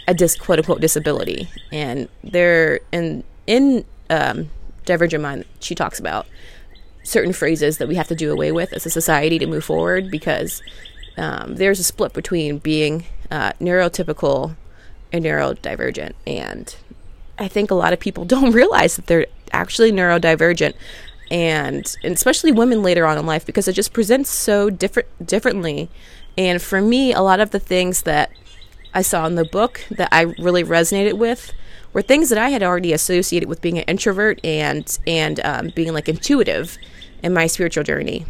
a 0.08 0.14
dis 0.14 0.37
quote 0.37 0.58
unquote 0.58 0.80
disability. 0.80 1.49
And 1.70 2.08
they're 2.25 2.80
in 2.92 3.25
in 3.46 3.85
um, 4.11 4.50
Divergent 4.85 5.23
Mind, 5.23 5.44
she 5.61 5.75
talks 5.75 5.99
about 6.00 6.26
certain 7.07 7.33
phrases 7.33 7.79
that 7.79 7.89
we 7.89 7.95
have 7.95 8.09
to 8.09 8.15
do 8.15 8.33
away 8.33 8.53
with 8.53 8.73
as 8.73 8.87
a 8.87 8.91
society 8.91 9.39
to 9.39 9.47
move 9.47 9.65
forward 9.65 10.11
because 10.11 10.63
um, 11.17 11.57
there's 11.57 11.81
a 11.81 11.85
split 11.85 12.13
between 12.13 12.59
being 12.59 13.05
uh, 13.31 13.53
neurotypical 13.61 14.57
and 15.13 15.25
neurodivergent. 15.25 16.13
And 16.27 16.75
I 17.39 17.49
think 17.49 17.71
a 17.71 17.75
lot 17.75 17.93
of 17.93 18.01
people 18.01 18.25
don't 18.35 18.53
realize 18.53 18.97
that 18.97 19.07
they're 19.07 19.27
actually 19.53 19.93
neurodivergent. 19.93 20.75
And, 21.31 21.97
and 22.05 22.15
especially 22.15 22.53
women 22.53 22.83
later 22.83 23.05
on 23.05 23.19
in 23.19 23.27
life 23.27 23.45
because 23.45 23.67
it 23.67 23.73
just 23.73 23.93
presents 23.93 24.31
so 24.31 24.71
different 24.71 25.09
differently 25.27 25.91
and 26.39 26.61
for 26.61 26.81
me 26.81 27.13
a 27.13 27.21
lot 27.21 27.41
of 27.41 27.51
the 27.51 27.59
things 27.59 28.03
that 28.03 28.31
i 28.95 29.03
saw 29.03 29.27
in 29.27 29.35
the 29.35 29.45
book 29.45 29.85
that 29.91 30.09
i 30.13 30.23
really 30.23 30.65
resonated 30.65 31.15
with 31.15 31.53
were 31.93 32.03
things 32.03 32.29
that 32.29 32.39
i 32.39 32.51
had 32.51 32.63
already 32.63 32.93
associated 32.93 33.49
with 33.49 33.61
being 33.61 33.79
an 33.79 33.85
introvert 33.85 34.39
and 34.45 34.99
and 35.07 35.41
um, 35.41 35.71
being 35.75 35.93
like 35.93 36.09
intuitive 36.09 36.79
in 37.26 37.35
my 37.35 37.47
spiritual 37.47 37.85
journey 37.85 38.25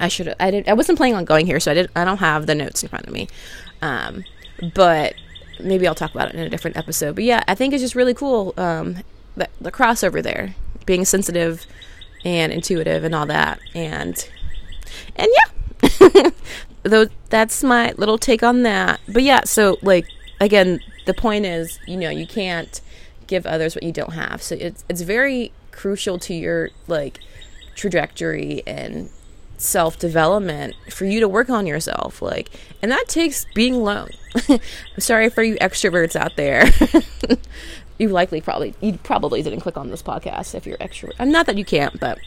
I 0.00 0.08
should 0.08 0.34
I 0.40 0.50
didn't 0.50 0.68
I 0.68 0.72
wasn't 0.72 0.98
planning 0.98 1.14
on 1.14 1.24
going 1.24 1.46
here, 1.46 1.60
so 1.60 1.70
I 1.70 1.74
did 1.74 1.90
I 1.94 2.04
don't 2.04 2.18
have 2.18 2.46
the 2.46 2.54
notes 2.54 2.82
in 2.82 2.88
front 2.88 3.06
of 3.06 3.12
me. 3.12 3.28
Um, 3.82 4.24
but 4.74 5.14
maybe 5.60 5.86
I'll 5.86 5.94
talk 5.94 6.14
about 6.14 6.30
it 6.30 6.34
in 6.34 6.40
a 6.40 6.48
different 6.48 6.76
episode. 6.76 7.14
But 7.14 7.24
yeah, 7.24 7.44
I 7.46 7.54
think 7.54 7.74
it's 7.74 7.82
just 7.82 7.94
really 7.94 8.14
cool 8.14 8.54
um, 8.56 8.98
the, 9.36 9.48
the 9.60 9.70
crossover 9.70 10.22
there, 10.22 10.54
being 10.86 11.04
sensitive 11.04 11.66
and 12.24 12.52
intuitive 12.52 13.04
and 13.04 13.14
all 13.14 13.26
that, 13.26 13.60
and 13.74 14.28
and 15.16 15.28
yeah, 15.82 16.30
though 16.82 17.06
that's 17.28 17.62
my 17.62 17.92
little 17.96 18.18
take 18.18 18.42
on 18.42 18.62
that. 18.62 19.00
But 19.06 19.22
yeah, 19.22 19.42
so 19.44 19.76
like 19.82 20.06
again, 20.40 20.80
the 21.04 21.14
point 21.14 21.44
is, 21.44 21.78
you 21.86 21.96
know, 21.96 22.10
you 22.10 22.26
can't 22.26 22.80
give 23.26 23.46
others 23.46 23.74
what 23.74 23.82
you 23.82 23.92
don't 23.92 24.14
have. 24.14 24.42
So 24.42 24.56
it's 24.58 24.82
it's 24.88 25.02
very 25.02 25.52
crucial 25.72 26.18
to 26.18 26.34
your 26.34 26.70
like 26.88 27.20
trajectory 27.74 28.62
and 28.66 29.10
self 29.58 29.98
development 29.98 30.74
for 30.88 31.04
you 31.04 31.20
to 31.20 31.28
work 31.28 31.50
on 31.50 31.66
yourself. 31.66 32.22
Like, 32.22 32.50
and 32.82 32.90
that 32.90 33.08
takes 33.08 33.46
being 33.54 33.74
alone. 33.74 34.10
I'm 34.48 34.60
sorry 34.98 35.28
for 35.28 35.42
you 35.42 35.56
extroverts 35.56 36.16
out 36.16 36.36
there. 36.36 36.64
you 37.98 38.08
likely 38.08 38.40
probably 38.40 38.74
you 38.80 38.98
probably 39.02 39.42
didn't 39.42 39.60
click 39.60 39.76
on 39.76 39.90
this 39.90 40.02
podcast 40.02 40.54
if 40.54 40.66
you're 40.66 40.78
extrovert. 40.78 41.14
I'm 41.18 41.30
not 41.30 41.46
that 41.46 41.58
you 41.58 41.64
can't, 41.64 41.98
but 42.00 42.18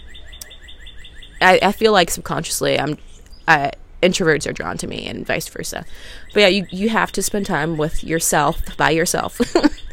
I, 1.42 1.60
I 1.62 1.72
feel 1.72 1.92
like 1.92 2.12
subconsciously 2.12 2.80
I'm 2.80 2.98
I, 3.48 3.72
introverts 4.02 4.48
are 4.48 4.54
drawn 4.54 4.78
to 4.78 4.88
me 4.88 5.08
and 5.08 5.26
vice 5.26 5.48
versa. 5.48 5.86
But 6.34 6.42
yeah, 6.42 6.48
you 6.48 6.68
you 6.70 6.90
have 6.90 7.12
to 7.14 7.24
spend 7.24 7.46
time 7.46 7.78
with 7.78 8.04
yourself 8.04 8.62
by 8.78 8.92
yourself. 8.92 9.40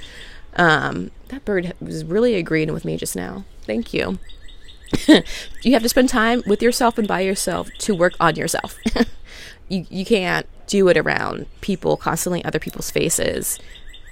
um, 0.57 1.11
that 1.29 1.45
bird 1.45 1.73
was 1.81 2.05
really 2.05 2.35
agreeing 2.35 2.73
with 2.73 2.85
me 2.85 2.97
just 2.97 3.17
now. 3.17 3.45
Thank 3.63 3.95
you. 3.95 4.19
you 5.63 5.73
have 5.73 5.83
to 5.83 5.89
spend 5.89 6.09
time 6.09 6.43
with 6.47 6.63
yourself 6.63 6.99
and 6.99 7.07
by 7.07 7.21
yourself 7.21 7.71
to 7.79 7.95
work 7.95 8.15
on 8.21 8.37
yourself. 8.37 8.79
you 9.69 9.87
you 9.91 10.05
can't 10.05 10.47
do 10.67 10.89
it 10.89 10.97
around 10.97 11.47
people 11.61 11.97
constantly 11.97 12.45
other 12.45 12.59
people's 12.59 12.91
faces 12.91 13.59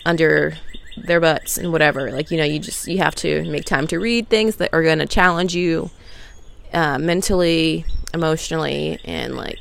under 0.05 0.55
their 0.97 1.21
butts 1.21 1.59
and 1.59 1.73
whatever. 1.73 2.11
Like, 2.11 2.31
you 2.31 2.37
know, 2.37 2.45
you 2.45 2.59
just 2.59 2.87
you 2.89 2.99
have 2.99 3.15
to 3.17 3.45
make 3.51 3.65
time 3.65 3.87
to 3.89 3.99
read 3.99 4.29
things 4.29 4.57
that 4.57 4.71
are 4.73 4.83
going 4.83 4.99
to 4.99 5.07
challenge 5.07 5.55
you 5.55 5.91
uh, 6.73 6.99
mentally, 6.99 7.85
emotionally, 8.15 8.99
and 9.05 9.37
like 9.37 9.61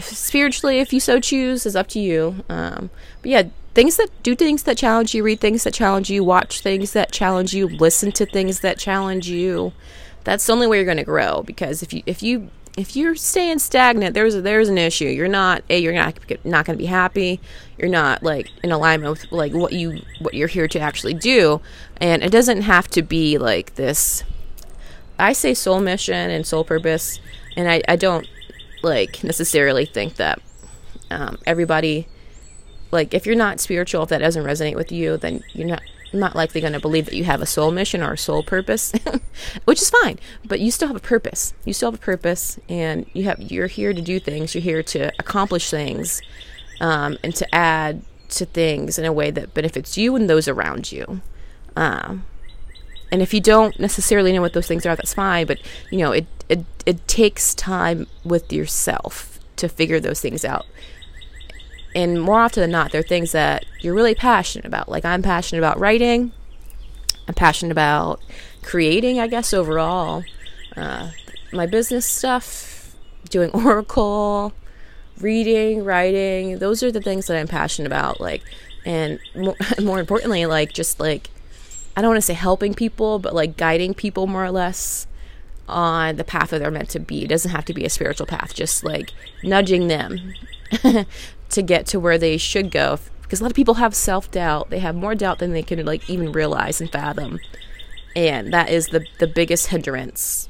spiritually 0.00 0.78
if 0.78 0.92
you 0.92 1.00
so 1.00 1.20
choose 1.20 1.66
is 1.66 1.76
up 1.76 1.88
to 1.88 2.00
you. 2.00 2.44
Um, 2.48 2.90
but 3.20 3.30
yeah, 3.30 3.42
things 3.74 3.96
that 3.96 4.10
do 4.22 4.34
things 4.34 4.64
that 4.64 4.76
challenge 4.76 5.14
you, 5.14 5.22
read 5.22 5.40
things 5.40 5.64
that 5.64 5.74
challenge 5.74 6.10
you, 6.10 6.22
watch 6.22 6.60
things 6.60 6.92
that 6.92 7.12
challenge 7.12 7.54
you, 7.54 7.68
listen 7.68 8.12
to 8.12 8.26
things 8.26 8.60
that 8.60 8.78
challenge 8.78 9.28
you. 9.28 9.72
That's 10.24 10.46
the 10.46 10.52
only 10.52 10.66
way 10.66 10.76
you're 10.76 10.84
going 10.84 10.98
to 10.98 11.04
grow. 11.04 11.42
Because 11.42 11.82
if 11.82 11.92
you 11.92 12.02
if 12.06 12.22
you 12.22 12.50
if 12.76 12.96
you're 12.96 13.14
staying 13.14 13.58
stagnant, 13.58 14.14
there's 14.14 14.40
there's 14.42 14.68
an 14.68 14.78
issue. 14.78 15.06
You're 15.06 15.28
not 15.28 15.62
a 15.68 15.78
you're 15.78 15.92
not 15.92 16.18
not 16.44 16.64
going 16.64 16.76
to 16.76 16.82
be 16.82 16.86
happy. 16.86 17.40
You're 17.78 17.90
not 17.90 18.22
like 18.22 18.50
in 18.62 18.72
alignment 18.72 19.10
with 19.10 19.32
like 19.32 19.52
what 19.52 19.72
you 19.72 20.00
what 20.20 20.34
you're 20.34 20.48
here 20.48 20.68
to 20.68 20.78
actually 20.78 21.14
do. 21.14 21.60
And 21.98 22.22
it 22.22 22.30
doesn't 22.30 22.62
have 22.62 22.88
to 22.88 23.02
be 23.02 23.38
like 23.38 23.74
this. 23.74 24.24
I 25.18 25.32
say 25.32 25.54
soul 25.54 25.80
mission 25.80 26.30
and 26.30 26.46
soul 26.46 26.64
purpose, 26.64 27.20
and 27.56 27.70
I 27.70 27.82
I 27.88 27.96
don't 27.96 28.26
like 28.82 29.22
necessarily 29.22 29.86
think 29.86 30.16
that 30.16 30.40
um, 31.10 31.38
everybody 31.46 32.08
like 32.92 33.14
if 33.14 33.26
you're 33.26 33.34
not 33.34 33.58
spiritual 33.58 34.02
if 34.02 34.08
that 34.10 34.18
doesn't 34.18 34.44
resonate 34.44 34.76
with 34.76 34.92
you 34.92 35.16
then 35.16 35.42
you're 35.52 35.66
not 35.66 35.82
not 36.14 36.36
likely 36.36 36.60
going 36.60 36.74
to 36.74 36.80
believe 36.80 37.06
that 37.06 37.14
you 37.14 37.24
have 37.24 37.40
a 37.40 37.46
soul 37.46 37.70
mission 37.70 38.02
or 38.02 38.12
a 38.12 38.18
soul 38.18 38.42
purpose 38.42 38.92
which 39.64 39.80
is 39.80 39.88
fine 39.88 40.18
but 40.44 40.60
you 40.60 40.70
still 40.70 40.88
have 40.88 40.96
a 40.96 41.00
purpose. 41.00 41.54
You 41.64 41.72
still 41.72 41.90
have 41.90 42.00
a 42.00 42.02
purpose 42.02 42.58
and 42.68 43.06
you 43.12 43.24
have 43.24 43.40
you're 43.40 43.66
here 43.66 43.92
to 43.92 44.00
do 44.00 44.18
things. 44.20 44.54
You're 44.54 44.62
here 44.62 44.82
to 44.84 45.12
accomplish 45.18 45.70
things 45.70 46.20
um, 46.80 47.16
and 47.22 47.34
to 47.36 47.54
add 47.54 48.02
to 48.30 48.44
things 48.46 48.98
in 48.98 49.04
a 49.04 49.12
way 49.12 49.30
that 49.30 49.54
benefits 49.54 49.96
you 49.96 50.16
and 50.16 50.28
those 50.28 50.48
around 50.48 50.90
you. 50.90 51.20
Um, 51.76 52.24
and 53.10 53.20
if 53.22 53.34
you 53.34 53.40
don't 53.40 53.78
necessarily 53.78 54.32
know 54.32 54.40
what 54.40 54.54
those 54.54 54.66
things 54.66 54.86
are 54.86 54.96
that's 54.96 55.14
fine 55.14 55.46
but 55.46 55.58
you 55.90 55.98
know 55.98 56.12
it 56.12 56.26
it, 56.48 56.64
it 56.86 57.06
takes 57.06 57.54
time 57.54 58.06
with 58.24 58.52
yourself 58.52 59.38
to 59.56 59.68
figure 59.68 60.00
those 60.00 60.20
things 60.20 60.44
out 60.44 60.66
and 61.94 62.20
more 62.20 62.40
often 62.40 62.60
than 62.60 62.70
not, 62.70 62.92
they're 62.92 63.02
things 63.02 63.32
that 63.32 63.64
you're 63.80 63.94
really 63.94 64.14
passionate 64.14 64.64
about. 64.64 64.88
Like 64.88 65.04
I'm 65.04 65.22
passionate 65.22 65.60
about 65.60 65.78
writing. 65.78 66.32
I'm 67.28 67.34
passionate 67.34 67.72
about 67.72 68.20
creating, 68.62 69.20
I 69.20 69.26
guess, 69.26 69.52
overall. 69.52 70.24
Uh, 70.76 71.10
my 71.52 71.66
business 71.66 72.06
stuff, 72.06 72.94
doing 73.28 73.50
Oracle, 73.54 74.52
reading, 75.20 75.84
writing, 75.84 76.58
those 76.58 76.82
are 76.82 76.90
the 76.90 77.00
things 77.00 77.26
that 77.26 77.38
I'm 77.38 77.48
passionate 77.48 77.86
about. 77.86 78.20
Like, 78.20 78.42
and 78.84 79.20
more, 79.34 79.56
more 79.82 80.00
importantly, 80.00 80.46
like, 80.46 80.72
just 80.72 80.98
like, 80.98 81.30
I 81.96 82.00
don't 82.00 82.10
want 82.10 82.18
to 82.18 82.26
say 82.26 82.34
helping 82.34 82.74
people, 82.74 83.18
but 83.18 83.34
like 83.34 83.56
guiding 83.56 83.92
people 83.92 84.26
more 84.26 84.44
or 84.44 84.50
less 84.50 85.06
on 85.68 86.16
the 86.16 86.24
path 86.24 86.50
that 86.50 86.58
they're 86.58 86.70
meant 86.70 86.88
to 86.90 87.00
be. 87.00 87.24
It 87.24 87.28
doesn't 87.28 87.50
have 87.50 87.64
to 87.66 87.74
be 87.74 87.84
a 87.84 87.90
spiritual 87.90 88.26
path, 88.26 88.54
just 88.54 88.82
like 88.82 89.12
nudging 89.42 89.88
them 89.88 90.34
to 91.52 91.62
get 91.62 91.86
to 91.86 92.00
where 92.00 92.18
they 92.18 92.36
should 92.36 92.70
go 92.70 92.98
because 93.22 93.40
a 93.40 93.44
lot 93.44 93.52
of 93.52 93.56
people 93.56 93.74
have 93.74 93.94
self-doubt. 93.94 94.68
They 94.70 94.80
have 94.80 94.94
more 94.94 95.14
doubt 95.14 95.38
than 95.38 95.52
they 95.52 95.62
can 95.62 95.84
like 95.86 96.10
even 96.10 96.32
realize 96.32 96.80
and 96.80 96.90
fathom. 96.90 97.40
And 98.14 98.52
that 98.52 98.68
is 98.68 98.88
the 98.88 99.06
the 99.18 99.26
biggest 99.26 99.68
hindrance 99.68 100.48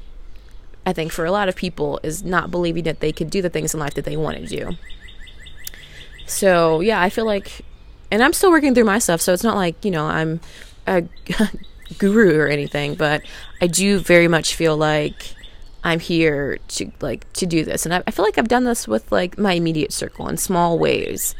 i 0.85 0.93
think 0.93 1.11
for 1.11 1.25
a 1.25 1.31
lot 1.31 1.49
of 1.49 1.55
people 1.55 1.99
is 2.03 2.23
not 2.23 2.51
believing 2.51 2.83
that 2.83 2.99
they 2.99 3.11
can 3.11 3.29
do 3.29 3.41
the 3.41 3.49
things 3.49 3.73
in 3.73 3.79
life 3.79 3.93
that 3.93 4.05
they 4.05 4.17
want 4.17 4.37
to 4.37 4.45
do. 4.45 4.71
So 6.25 6.81
yeah 6.81 7.01
i 7.01 7.09
feel 7.09 7.25
like 7.25 7.61
and 8.11 8.23
i'm 8.23 8.33
still 8.33 8.51
working 8.51 8.73
through 8.73 8.85
my 8.85 8.99
stuff 8.99 9.21
so 9.21 9.33
it's 9.33 9.43
not 9.43 9.55
like 9.55 9.83
you 9.83 9.91
know 9.91 10.05
i'm 10.05 10.39
a 10.87 11.03
guru 11.97 12.39
or 12.39 12.47
anything 12.47 12.95
but 12.95 13.21
i 13.61 13.67
do 13.67 13.99
very 13.99 14.27
much 14.27 14.55
feel 14.55 14.75
like 14.75 15.35
I'm 15.83 15.99
here 15.99 16.59
to 16.69 16.91
like 17.01 17.31
to 17.33 17.45
do 17.45 17.65
this. 17.65 17.85
And 17.85 17.93
I, 17.93 18.03
I, 18.07 18.11
feel 18.11 18.23
like 18.23 18.37
I've 18.37 18.47
done 18.47 18.63
this 18.63 18.87
with 18.87 19.11
like 19.11 19.37
my 19.37 19.53
immediate 19.53 19.91
circle 19.91 20.27
in 20.29 20.37
small 20.37 20.79
ways. 20.79 21.35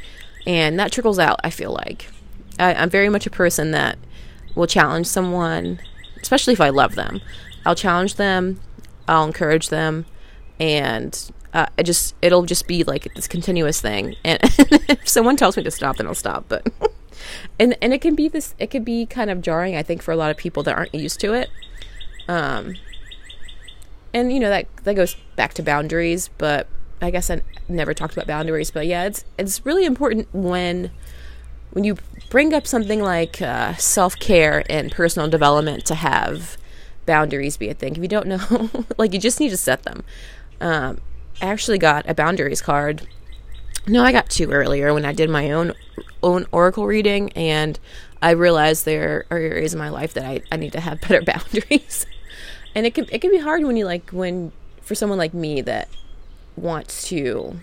And 0.45 0.77
that 0.79 0.91
trickles 0.91 1.19
out, 1.19 1.39
I 1.43 1.49
feel 1.49 1.71
like. 1.71 2.09
I, 2.59 2.73
I'm 2.73 2.89
very 2.89 3.09
much 3.09 3.25
a 3.25 3.29
person 3.29 3.71
that 3.71 3.97
will 4.55 4.67
challenge 4.67 5.07
someone, 5.07 5.79
especially 6.21 6.53
if 6.53 6.61
I 6.61 6.69
love 6.69 6.95
them. 6.95 7.21
I'll 7.65 7.75
challenge 7.75 8.15
them, 8.15 8.59
I'll 9.07 9.23
encourage 9.23 9.69
them, 9.69 10.05
and 10.59 11.31
uh, 11.53 11.67
just 11.81 12.15
it'll 12.21 12.43
just 12.43 12.67
be 12.67 12.83
like 12.83 13.13
this 13.15 13.27
continuous 13.27 13.79
thing. 13.79 14.15
And 14.25 14.39
if 14.43 15.07
someone 15.07 15.37
tells 15.37 15.55
me 15.55 15.63
to 15.63 15.71
stop, 15.71 15.97
then 15.97 16.07
I'll 16.07 16.15
stop. 16.15 16.45
But 16.49 16.67
and 17.59 17.77
and 17.81 17.93
it 17.93 18.01
can 18.01 18.15
be 18.15 18.27
this 18.27 18.55
it 18.59 18.69
can 18.69 18.83
be 18.83 19.05
kind 19.05 19.29
of 19.29 19.41
jarring, 19.41 19.75
I 19.75 19.83
think, 19.83 20.01
for 20.01 20.11
a 20.11 20.17
lot 20.17 20.31
of 20.31 20.37
people 20.37 20.63
that 20.63 20.75
aren't 20.75 20.93
used 20.93 21.19
to 21.21 21.33
it. 21.33 21.49
Um, 22.27 22.75
and 24.13 24.31
you 24.31 24.39
know 24.39 24.49
that 24.49 24.67
that 24.83 24.95
goes 24.95 25.15
back 25.35 25.53
to 25.53 25.63
boundaries 25.63 26.29
but 26.37 26.67
i 27.01 27.09
guess 27.09 27.29
i 27.29 27.41
never 27.67 27.93
talked 27.93 28.13
about 28.13 28.27
boundaries 28.27 28.71
but 28.71 28.85
yeah 28.85 29.03
it's 29.03 29.25
it's 29.37 29.65
really 29.65 29.85
important 29.85 30.27
when 30.33 30.91
when 31.71 31.83
you 31.83 31.97
bring 32.29 32.53
up 32.53 32.67
something 32.67 33.01
like 33.01 33.41
uh, 33.41 33.73
self-care 33.75 34.63
and 34.69 34.91
personal 34.91 35.27
development 35.27 35.85
to 35.85 35.95
have 35.95 36.57
boundaries 37.05 37.57
be 37.57 37.69
a 37.69 37.73
thing. 37.73 37.95
If 37.95 38.01
you 38.01 38.07
don't 38.07 38.27
know 38.27 38.85
like 38.97 39.13
you 39.13 39.19
just 39.19 39.39
need 39.39 39.49
to 39.49 39.57
set 39.57 39.83
them. 39.83 40.03
Um, 40.61 40.99
i 41.41 41.47
actually 41.47 41.79
got 41.79 42.07
a 42.07 42.13
boundaries 42.13 42.61
card. 42.61 43.07
No 43.87 44.03
i 44.03 44.11
got 44.11 44.29
two 44.29 44.51
earlier 44.51 44.93
when 44.93 45.03
i 45.03 45.13
did 45.13 45.29
my 45.29 45.51
own 45.51 45.73
own 46.21 46.45
oracle 46.51 46.85
reading 46.85 47.31
and 47.33 47.79
I 48.21 48.31
realized 48.31 48.85
there 48.85 49.25
are 49.29 49.37
areas 49.37 49.73
in 49.73 49.79
my 49.79 49.89
life 49.89 50.13
that 50.13 50.23
I, 50.23 50.41
I 50.49 50.55
need 50.55 50.71
to 50.71 50.79
have 50.79 51.01
better 51.01 51.21
boundaries. 51.25 52.05
And 52.75 52.85
it 52.85 52.93
can 52.93 53.05
it 53.11 53.19
can 53.19 53.31
be 53.31 53.39
hard 53.39 53.63
when 53.63 53.77
you 53.77 53.85
like 53.85 54.09
when 54.11 54.51
for 54.81 54.95
someone 54.95 55.17
like 55.17 55.33
me 55.33 55.61
that 55.61 55.89
wants 56.55 57.07
to 57.07 57.59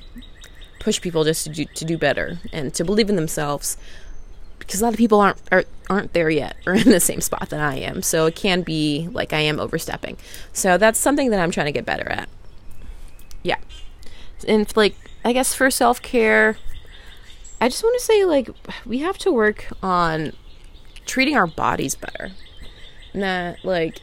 push 0.78 1.00
people 1.00 1.24
just 1.24 1.44
to 1.44 1.50
do, 1.50 1.64
to 1.66 1.84
do 1.84 1.98
better 1.98 2.38
and 2.52 2.72
to 2.74 2.84
believe 2.84 3.08
in 3.08 3.16
themselves 3.16 3.76
because 4.58 4.80
a 4.80 4.84
lot 4.84 4.94
of 4.94 4.98
people 4.98 5.20
aren't 5.20 5.38
are, 5.52 5.64
aren't 5.88 6.12
there 6.12 6.30
yet 6.30 6.56
or 6.66 6.74
in 6.74 6.88
the 6.90 7.00
same 7.00 7.20
spot 7.20 7.48
that 7.50 7.60
I 7.60 7.76
am. 7.76 8.02
So 8.02 8.26
it 8.26 8.34
can 8.34 8.62
be 8.62 9.08
like 9.12 9.32
I 9.32 9.40
am 9.40 9.60
overstepping. 9.60 10.16
So 10.52 10.78
that's 10.78 10.98
something 10.98 11.30
that 11.30 11.40
I'm 11.40 11.50
trying 11.50 11.66
to 11.66 11.72
get 11.72 11.84
better 11.84 12.08
at. 12.08 12.28
Yeah. 13.42 13.58
And 14.48 14.74
like 14.76 14.96
I 15.24 15.32
guess 15.32 15.54
for 15.54 15.70
self-care 15.70 16.56
I 17.60 17.68
just 17.68 17.82
want 17.82 17.98
to 17.98 18.04
say 18.04 18.24
like 18.24 18.48
we 18.86 18.98
have 18.98 19.18
to 19.18 19.30
work 19.30 19.68
on 19.82 20.32
treating 21.04 21.36
our 21.36 21.46
bodies 21.46 21.94
better. 21.94 22.30
And 23.12 23.22
that 23.22 23.64
like 23.64 24.00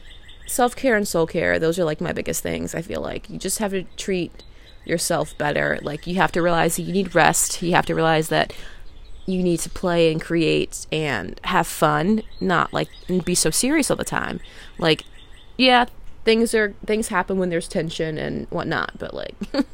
self-care 0.48 0.96
and 0.96 1.06
soul-care, 1.06 1.58
those 1.58 1.78
are 1.78 1.84
like 1.84 2.00
my 2.00 2.12
biggest 2.12 2.42
things. 2.42 2.74
I 2.74 2.82
feel 2.82 3.00
like 3.00 3.30
you 3.30 3.38
just 3.38 3.58
have 3.58 3.70
to 3.70 3.84
treat 3.96 4.42
yourself 4.84 5.36
better. 5.38 5.78
Like 5.82 6.06
you 6.06 6.16
have 6.16 6.32
to 6.32 6.42
realize 6.42 6.76
that 6.76 6.82
you 6.82 6.92
need 6.92 7.14
rest. 7.14 7.62
You 7.62 7.72
have 7.74 7.86
to 7.86 7.94
realize 7.94 8.28
that 8.28 8.52
you 9.26 9.42
need 9.42 9.60
to 9.60 9.70
play 9.70 10.10
and 10.10 10.20
create 10.20 10.86
and 10.90 11.38
have 11.44 11.66
fun, 11.66 12.22
not 12.40 12.72
like 12.72 12.88
and 13.08 13.24
be 13.24 13.34
so 13.34 13.50
serious 13.50 13.90
all 13.90 13.96
the 13.96 14.04
time. 14.04 14.40
Like, 14.78 15.04
yeah, 15.58 15.84
things 16.24 16.54
are 16.54 16.74
things 16.86 17.08
happen 17.08 17.38
when 17.38 17.50
there's 17.50 17.68
tension 17.68 18.16
and 18.16 18.46
whatnot, 18.48 18.92
but 18.98 19.12
like, 19.12 19.34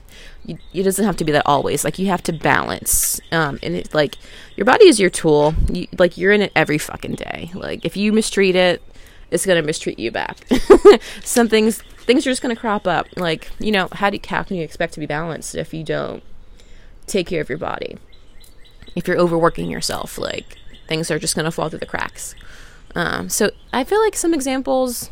you, 0.44 0.58
it 0.72 0.82
doesn't 0.82 1.04
have 1.04 1.16
to 1.16 1.24
be 1.24 1.32
that 1.32 1.46
always. 1.46 1.84
Like, 1.84 1.98
you 1.98 2.06
have 2.08 2.22
to 2.24 2.32
balance. 2.32 3.20
Um, 3.30 3.60
and 3.62 3.76
it's 3.76 3.94
like 3.94 4.16
your 4.56 4.64
body 4.64 4.88
is 4.88 4.98
your 4.98 5.10
tool. 5.10 5.54
You, 5.72 5.86
like, 5.98 6.18
you're 6.18 6.32
in 6.32 6.42
it 6.42 6.52
every 6.56 6.78
fucking 6.78 7.14
day. 7.14 7.50
Like, 7.54 7.84
if 7.84 7.96
you 7.96 8.12
mistreat 8.12 8.56
it, 8.56 8.82
it's 9.30 9.46
gonna 9.46 9.62
mistreat 9.62 9.98
you 9.98 10.10
back. 10.10 10.38
Some 11.22 11.48
things 11.48 11.82
things 11.82 12.26
are 12.26 12.30
just 12.30 12.42
gonna 12.42 12.56
crop 12.56 12.86
up. 12.86 13.06
Like, 13.16 13.50
you 13.58 13.72
know, 13.72 13.88
how 13.92 14.10
do 14.10 14.18
how 14.28 14.42
can 14.42 14.56
you 14.56 14.62
expect 14.62 14.94
to 14.94 15.00
be 15.00 15.06
balanced 15.06 15.54
if 15.54 15.74
you 15.74 15.84
don't 15.84 16.22
take 17.06 17.26
care 17.26 17.40
of 17.40 17.48
your 17.48 17.58
body? 17.58 17.98
if 18.94 19.08
you're 19.08 19.18
overworking 19.18 19.70
yourself, 19.70 20.18
like 20.18 20.58
things 20.88 21.10
are 21.10 21.18
just 21.18 21.34
going 21.34 21.44
to 21.44 21.50
fall 21.50 21.68
through 21.68 21.80
the 21.80 21.86
cracks. 21.86 22.34
Um, 22.94 23.28
so 23.28 23.50
I 23.72 23.84
feel 23.84 24.00
like 24.00 24.16
some 24.16 24.34
examples, 24.34 25.10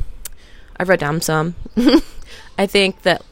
I've 0.76 0.88
read 0.88 1.00
down 1.00 1.21
some. 1.21 1.57
I 2.59 2.66
think 2.66 3.02
that 3.02 3.25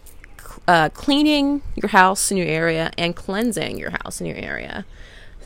uh, 0.66 0.88
cleaning 0.90 1.62
your 1.76 1.88
house 1.88 2.30
in 2.30 2.36
your 2.36 2.46
area 2.46 2.90
and 2.98 3.14
cleansing 3.14 3.78
your 3.78 3.90
house 3.90 4.20
in 4.20 4.26
your 4.26 4.36
area 4.36 4.84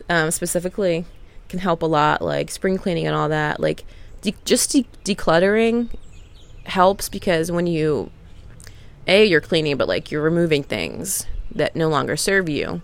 um, 0.09 0.31
specifically 0.31 1.05
can 1.49 1.59
help 1.59 1.83
a 1.83 1.87
lot, 1.87 2.23
like 2.23 2.51
spring 2.51 2.79
cleaning 2.79 3.07
and 3.07 3.15
all 3.15 3.29
that. 3.29 3.61
Like 3.61 3.85
de- 4.25 4.35
just 4.45 4.71
de- 4.71 4.87
decluttering 5.05 5.91
helps 6.65 7.09
because 7.09 7.53
when 7.53 7.67
you, 7.67 8.11
A, 9.07 9.25
you're 9.25 9.41
cleaning, 9.41 9.77
but 9.77 9.87
like 9.87 10.11
you're 10.11 10.23
removing 10.23 10.63
things 10.63 11.27
that 11.55 11.77
no 11.77 11.89
longer 11.89 12.17
serve 12.17 12.49
you 12.49 12.83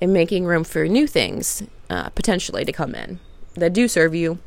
and 0.00 0.12
making 0.12 0.44
room 0.46 0.64
for 0.64 0.86
new 0.86 1.06
things 1.06 1.62
uh, 1.90 2.08
potentially 2.10 2.64
to 2.64 2.72
come 2.72 2.94
in 2.94 3.18
that 3.54 3.72
do 3.72 3.88
serve 3.88 4.14
you. 4.14 4.38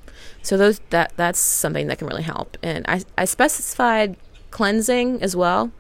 So 0.42 0.58
those 0.58 0.80
that 0.90 1.12
that's 1.18 1.40
something 1.40 1.88
that 1.88 1.98
can 2.00 2.08
really 2.08 2.24
help. 2.24 2.58
And 2.64 2.86
I 2.88 3.04
I 3.18 3.26
specified 3.26 4.16
cleansing 4.52 5.22
as 5.22 5.36
well 5.36 5.72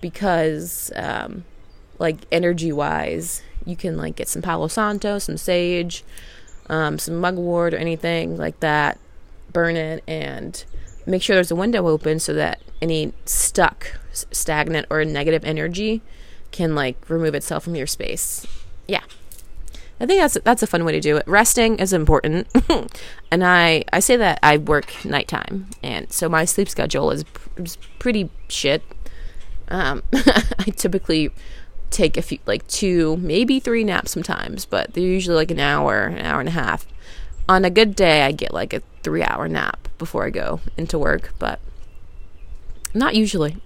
because 0.00 0.90
um, 0.96 1.44
like 1.98 2.16
energy 2.32 2.72
wise, 2.72 3.42
you 3.66 3.76
can 3.76 3.96
like 3.96 4.16
get 4.16 4.28
some 4.28 4.42
Palo 4.42 4.68
Santo, 4.68 5.18
some 5.18 5.36
sage, 5.36 6.02
um, 6.68 6.98
some 6.98 7.20
mugwort 7.20 7.74
or 7.74 7.76
anything 7.76 8.36
like 8.36 8.58
that. 8.60 8.98
Burn 9.52 9.76
it 9.76 10.02
and 10.06 10.64
make 11.06 11.22
sure 11.22 11.34
there's 11.34 11.50
a 11.50 11.56
window 11.56 11.88
open 11.88 12.18
so 12.18 12.34
that 12.34 12.60
any 12.80 13.12
stuck, 13.24 13.98
stagnant, 14.12 14.86
or 14.90 15.04
negative 15.04 15.44
energy 15.44 16.02
can 16.50 16.74
like 16.74 17.08
remove 17.08 17.34
itself 17.34 17.64
from 17.64 17.74
your 17.74 17.86
space. 17.86 18.46
Yeah. 18.86 19.02
I 20.00 20.06
think 20.06 20.20
that's 20.20 20.36
that's 20.42 20.62
a 20.62 20.66
fun 20.66 20.84
way 20.84 20.92
to 20.92 21.00
do 21.00 21.16
it. 21.16 21.24
Resting 21.28 21.78
is 21.78 21.92
important, 21.92 22.48
and 23.30 23.44
I 23.44 23.84
I 23.92 24.00
say 24.00 24.16
that 24.16 24.40
I 24.42 24.56
work 24.56 24.92
nighttime, 25.04 25.68
and 25.80 26.12
so 26.12 26.28
my 26.28 26.44
sleep 26.44 26.68
schedule 26.68 27.12
is, 27.12 27.24
is 27.56 27.76
pretty 28.00 28.28
shit. 28.48 28.82
Um, 29.68 30.02
I 30.12 30.72
typically 30.74 31.30
take 31.90 32.16
a 32.16 32.22
few 32.22 32.38
like 32.46 32.66
two, 32.66 33.16
maybe 33.18 33.60
three 33.60 33.84
naps 33.84 34.10
sometimes, 34.10 34.64
but 34.64 34.92
they're 34.94 35.04
usually 35.04 35.36
like 35.36 35.52
an 35.52 35.60
hour, 35.60 36.06
an 36.06 36.18
hour 36.18 36.40
and 36.40 36.48
a 36.48 36.52
half. 36.52 36.84
On 37.48 37.64
a 37.64 37.70
good 37.70 37.94
day, 37.94 38.22
I 38.22 38.32
get 38.32 38.52
like 38.52 38.72
a 38.72 38.82
three 39.02 39.22
hour 39.22 39.48
nap 39.48 39.88
before 39.98 40.24
I 40.24 40.30
go 40.30 40.60
into 40.76 40.98
work, 40.98 41.34
but 41.38 41.60
not 42.94 43.14
usually. 43.14 43.56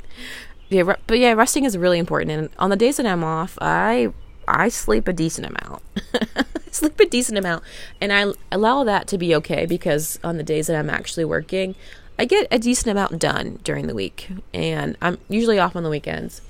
yeah, 0.68 0.94
but 1.06 1.18
yeah, 1.18 1.32
resting 1.32 1.64
is 1.64 1.76
really 1.76 1.98
important. 1.98 2.30
And 2.30 2.50
on 2.58 2.70
the 2.70 2.76
days 2.76 2.96
that 2.98 3.06
I'm 3.06 3.24
off, 3.24 3.58
I 3.60 4.12
I 4.46 4.68
sleep 4.68 5.06
a 5.08 5.12
decent 5.12 5.46
amount. 5.46 5.82
sleep 6.70 6.98
a 7.00 7.06
decent 7.06 7.38
amount. 7.38 7.64
And 8.00 8.12
I 8.12 8.32
allow 8.50 8.84
that 8.84 9.06
to 9.08 9.18
be 9.18 9.34
okay 9.36 9.66
because 9.66 10.18
on 10.24 10.36
the 10.36 10.42
days 10.42 10.66
that 10.66 10.76
I'm 10.76 10.90
actually 10.90 11.24
working, 11.24 11.74
I 12.18 12.24
get 12.24 12.48
a 12.50 12.58
decent 12.58 12.90
amount 12.90 13.18
done 13.18 13.60
during 13.64 13.86
the 13.86 13.94
week. 13.94 14.28
And 14.52 14.96
I'm 15.00 15.18
usually 15.28 15.58
off 15.58 15.76
on 15.76 15.82
the 15.82 15.90
weekends. 15.90 16.40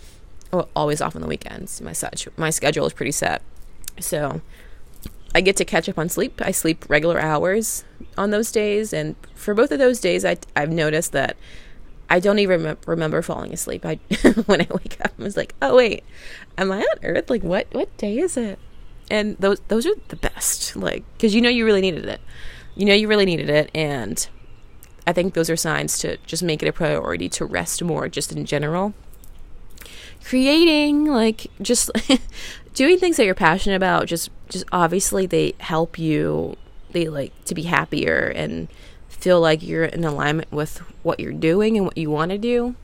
Well, 0.52 0.68
always 0.74 1.00
off 1.00 1.14
on 1.14 1.22
the 1.22 1.28
weekends. 1.28 1.80
My 1.80 1.92
such 1.92 2.28
my 2.36 2.50
schedule 2.50 2.86
is 2.86 2.92
pretty 2.92 3.12
set. 3.12 3.42
So 4.00 4.40
I 5.34 5.40
get 5.40 5.56
to 5.56 5.64
catch 5.64 5.88
up 5.88 5.98
on 5.98 6.08
sleep. 6.08 6.40
I 6.44 6.50
sleep 6.50 6.84
regular 6.88 7.20
hours 7.20 7.84
on 8.18 8.30
those 8.30 8.50
days 8.50 8.92
and 8.92 9.14
for 9.34 9.54
both 9.54 9.70
of 9.70 9.78
those 9.78 10.00
days 10.00 10.24
I 10.24 10.38
I've 10.56 10.70
noticed 10.70 11.12
that 11.12 11.36
I 12.10 12.18
don't 12.18 12.40
even 12.40 12.64
rem- 12.64 12.78
remember 12.86 13.22
falling 13.22 13.52
asleep. 13.52 13.86
I 13.86 13.94
when 14.46 14.60
I 14.60 14.66
wake 14.70 14.96
up, 15.02 15.12
I 15.18 15.22
was 15.22 15.36
like, 15.36 15.54
"Oh 15.62 15.76
wait, 15.76 16.02
am 16.58 16.72
I 16.72 16.80
on 16.80 16.98
Earth? 17.04 17.30
Like, 17.30 17.44
what 17.44 17.68
what 17.72 17.96
day 17.96 18.18
is 18.18 18.36
it?" 18.36 18.58
And 19.08 19.36
those 19.38 19.60
those 19.68 19.86
are 19.86 19.94
the 20.08 20.16
best, 20.16 20.74
like, 20.74 21.04
because 21.16 21.34
you 21.34 21.40
know 21.40 21.48
you 21.48 21.64
really 21.64 21.80
needed 21.80 22.04
it. 22.06 22.20
You 22.74 22.84
know 22.84 22.94
you 22.94 23.06
really 23.06 23.26
needed 23.26 23.48
it, 23.48 23.70
and 23.74 24.28
I 25.06 25.12
think 25.12 25.34
those 25.34 25.48
are 25.48 25.56
signs 25.56 25.98
to 25.98 26.16
just 26.26 26.42
make 26.42 26.62
it 26.62 26.68
a 26.68 26.72
priority 26.72 27.28
to 27.30 27.44
rest 27.44 27.82
more, 27.82 28.08
just 28.08 28.32
in 28.32 28.44
general. 28.44 28.92
Creating, 30.24 31.06
like, 31.06 31.46
just 31.62 31.90
doing 32.74 32.98
things 32.98 33.16
that 33.16 33.24
you're 33.24 33.34
passionate 33.34 33.76
about, 33.76 34.06
just 34.06 34.30
just 34.50 34.66
obviously 34.72 35.26
they 35.26 35.54
help 35.60 35.98
you. 35.98 36.56
They 36.90 37.08
like 37.08 37.32
to 37.46 37.54
be 37.54 37.62
happier 37.62 38.32
and 38.34 38.68
feel 39.08 39.40
like 39.40 39.62
you're 39.62 39.84
in 39.84 40.04
alignment 40.04 40.50
with 40.50 40.78
what 41.02 41.20
you're 41.20 41.32
doing 41.32 41.76
and 41.76 41.86
what 41.86 41.96
you 41.96 42.10
want 42.10 42.30
to 42.32 42.38
do 42.38 42.74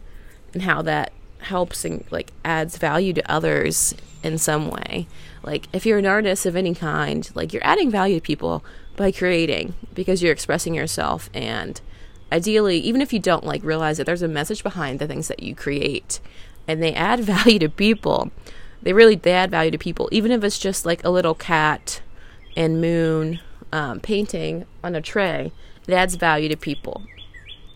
and 0.52 0.62
how 0.62 0.82
that 0.82 1.12
helps 1.40 1.84
and 1.84 2.04
like 2.10 2.32
adds 2.44 2.78
value 2.78 3.12
to 3.12 3.30
others 3.30 3.94
in 4.22 4.38
some 4.38 4.70
way. 4.70 5.06
Like 5.42 5.68
if 5.72 5.86
you're 5.86 5.98
an 5.98 6.06
artist 6.06 6.46
of 6.46 6.56
any 6.56 6.74
kind, 6.74 7.28
like 7.34 7.52
you're 7.52 7.66
adding 7.66 7.90
value 7.90 8.16
to 8.16 8.20
people 8.20 8.64
by 8.96 9.12
creating 9.12 9.74
because 9.94 10.22
you're 10.22 10.32
expressing 10.32 10.74
yourself 10.74 11.28
and 11.34 11.80
ideally 12.32 12.78
even 12.78 13.00
if 13.00 13.12
you 13.12 13.18
don't 13.18 13.44
like 13.44 13.62
realize 13.62 13.98
that 13.98 14.04
there's 14.04 14.22
a 14.22 14.28
message 14.28 14.62
behind 14.62 14.98
the 14.98 15.06
things 15.06 15.28
that 15.28 15.42
you 15.42 15.54
create 15.54 16.18
and 16.66 16.82
they 16.82 16.94
add 16.94 17.20
value 17.24 17.58
to 17.58 17.68
people. 17.68 18.30
They 18.86 18.94
really 18.94 19.16
they 19.16 19.32
add 19.32 19.50
value 19.50 19.72
to 19.72 19.78
people 19.78 20.08
even 20.12 20.30
if 20.30 20.42
it's 20.42 20.58
just 20.58 20.86
like 20.86 21.04
a 21.04 21.10
little 21.10 21.34
cat 21.34 22.00
and 22.56 22.80
moon 22.80 23.40
um, 23.72 24.00
painting 24.00 24.64
on 24.82 24.94
a 24.94 25.02
tray 25.02 25.52
it 25.86 25.94
adds 25.94 26.16
value 26.16 26.48
to 26.48 26.56
people. 26.56 27.02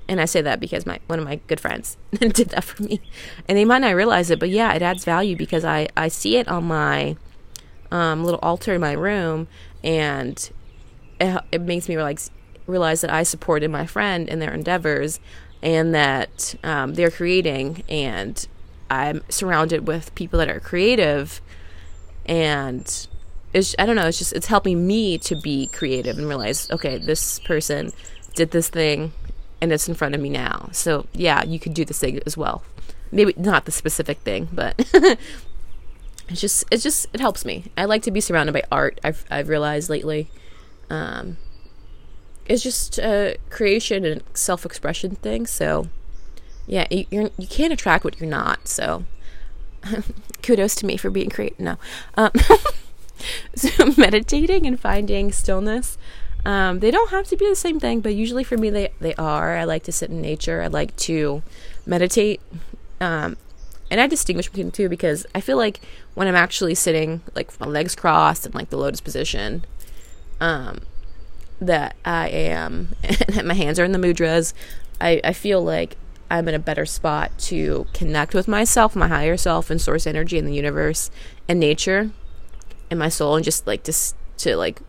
And 0.09 0.21
I 0.21 0.25
say 0.25 0.43
that 0.43 0.59
because 0.59 0.87
my 0.87 0.99
one 1.07 1.21
of 1.21 1.25
my 1.25 1.37
good 1.47 1.61
friends 1.61 1.97
did 2.11 2.37
that 2.51 2.65
for 2.65 2.83
me, 2.83 3.01
and 3.49 3.57
they 3.57 3.65
might 3.65 3.79
not 3.79 3.95
realize 3.95 4.31
it, 4.31 4.41
but 4.41 4.51
yeah, 4.51 4.73
it 4.75 4.83
adds 4.83 5.05
value 5.05 5.37
because 5.37 5.65
I 5.65 5.89
I 5.97 6.09
see 6.09 6.37
it 6.37 6.49
on 6.49 6.65
my 6.65 7.17
um, 7.93 8.25
little 8.25 8.41
altar 8.43 8.75
in 8.75 8.81
my 8.81 8.93
room, 8.93 9.47
and 9.85 10.51
it, 11.21 11.41
it 11.53 11.61
makes 11.61 11.89
me 11.89 11.95
realize 11.95 12.31
realize 12.67 13.01
that 13.03 13.11
I 13.11 13.23
supported 13.23 13.71
my 13.71 13.87
friend 13.87 14.29
in 14.29 14.41
their 14.41 14.53
endeavors, 14.53 15.21
and 15.63 15.95
that 15.95 16.57
um, 16.65 16.95
they're 16.95 17.11
creating, 17.13 17.85
and 17.89 18.49
I'm 18.91 19.23
surrounded 19.29 19.87
with 19.87 20.15
people 20.15 20.39
that 20.39 20.49
are 20.49 20.61
creative, 20.61 21.41
and 22.27 23.07
it's 23.53 23.75
I 23.79 23.87
don't 23.87 23.97
know, 23.97 24.07
it's 24.07 24.19
just 24.19 24.33
it's 24.33 24.47
helping 24.47 24.87
me 24.87 25.19
to 25.19 25.37
be 25.37 25.69
creative 25.69 26.19
and 26.19 26.27
realize, 26.27 26.71
okay, 26.71 26.99
this 26.99 27.39
person 27.41 27.93
did 28.35 28.51
this 28.51 28.69
thing 28.69 29.13
and 29.61 29.73
it's 29.73 29.89
in 29.89 29.95
front 29.95 30.15
of 30.15 30.21
me 30.21 30.31
now. 30.31 30.69
So 30.73 31.07
yeah, 31.13 31.45
you 31.45 31.59
could 31.59 31.75
do 31.75 31.85
this 31.85 31.99
thing 31.99 32.21
as 32.27 32.37
well. 32.37 32.63
Maybe 33.13 33.35
not 33.37 33.65
the 33.65 33.73
specific 33.73 34.19
thing, 34.19 34.49
but 34.53 34.75
it's 36.29 36.41
just 36.41 36.65
it's 36.71 36.83
just 36.83 37.07
it 37.13 37.21
helps 37.21 37.45
me. 37.45 37.71
I 37.77 37.85
like 37.85 38.03
to 38.03 38.11
be 38.11 38.21
surrounded 38.21 38.53
by 38.53 38.63
art. 38.71 39.01
I've 39.03 39.25
I've 39.31 39.49
realized 39.49 39.91
lately. 39.91 40.31
Um, 40.89 41.37
it's 42.47 42.63
just 42.63 42.99
a 42.99 43.37
creation 43.49 44.05
and 44.05 44.23
self 44.35 44.65
expression 44.65 45.17
thing. 45.17 45.47
So 45.47 45.89
yeah, 46.67 46.87
you 46.91 47.07
you're, 47.11 47.31
you 47.39 47.47
can't 47.47 47.73
attract 47.73 48.05
what 48.05 48.21
you're 48.21 48.29
not. 48.29 48.69
So 48.69 49.05
kudos 50.43 50.75
to 50.77 50.87
me 50.87 50.97
for 50.97 51.11
being 51.11 51.31
creative. 51.31 51.59
No. 51.61 51.77
Um, 52.17 52.31
so 53.55 53.93
meditating 53.97 54.67
and 54.67 54.79
finding 54.81 55.33
stillness 55.33 55.99
Um, 56.45 56.81
they 56.81 56.91
don't 56.91 57.11
have 57.11 57.27
to 57.29 57.37
be 57.37 57.49
the 57.49 57.57
same 57.57 57.79
thing, 57.81 58.01
but 58.01 58.15
usually 58.15 58.45
for 58.45 58.57
me, 58.57 58.71
they, 58.71 58.91
they 59.01 59.15
are. 59.17 59.57
I 59.57 59.65
like 59.65 59.83
to 59.85 59.93
sit 59.93 60.11
in 60.11 60.23
nature. 60.23 60.63
I 60.63 60.69
like 60.69 60.97
to 60.97 61.43
meditate. 61.85 62.41
Um, 63.01 63.37
and 63.91 64.01
I 64.01 64.07
distinguish 64.07 64.49
between 64.49 64.67
the 64.67 64.73
two 64.73 64.89
because 64.89 65.27
I 65.35 65.41
feel 65.41 65.57
like 65.59 65.81
when 66.15 66.29
I'm 66.29 66.35
actually 66.37 66.75
sitting, 66.75 67.21
like 67.35 67.59
my 67.61 67.67
legs 67.67 67.95
crossed 67.95 68.47
and 68.47 68.55
like 68.55 68.71
the 68.71 68.79
lotus 68.79 69.01
position, 69.01 69.65
um, 70.41 70.81
that 71.61 71.95
I 72.05 72.29
am, 72.29 72.95
and 73.37 73.47
my 73.47 73.55
hands 73.55 73.79
are 73.79 73.85
in 73.85 73.93
the 73.93 73.99
mudras, 73.99 74.55
I, 75.01 75.21
I 75.25 75.33
feel 75.33 75.63
like 75.63 75.97
I'm 76.31 76.49
in 76.49 76.55
a 76.55 76.61
better 76.61 76.87
spot 76.87 77.37
to 77.41 77.87
connect 77.93 78.35
with 78.35 78.47
myself, 78.47 78.95
my 78.95 79.09
higher 79.09 79.37
self, 79.37 79.69
and 79.69 79.81
source 79.81 80.07
energy 80.07 80.39
in 80.39 80.45
the 80.45 80.55
universe 80.55 81.11
and 81.49 81.59
nature 81.59 82.11
and 82.91 82.99
my 82.99 83.09
soul, 83.09 83.37
and 83.37 83.45
just 83.45 83.67
like 83.67 83.83
to 83.85 83.93
to 84.39 84.57
like 84.57 84.81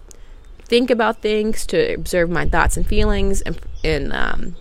think 0.63 0.89
about 0.89 1.21
things, 1.21 1.65
to 1.67 1.93
observe 1.93 2.29
my 2.29 2.47
thoughts 2.47 2.77
and 2.77 2.85
feelings, 2.85 3.41
and 3.41 3.59
and 3.83 4.13
um, 4.13 4.55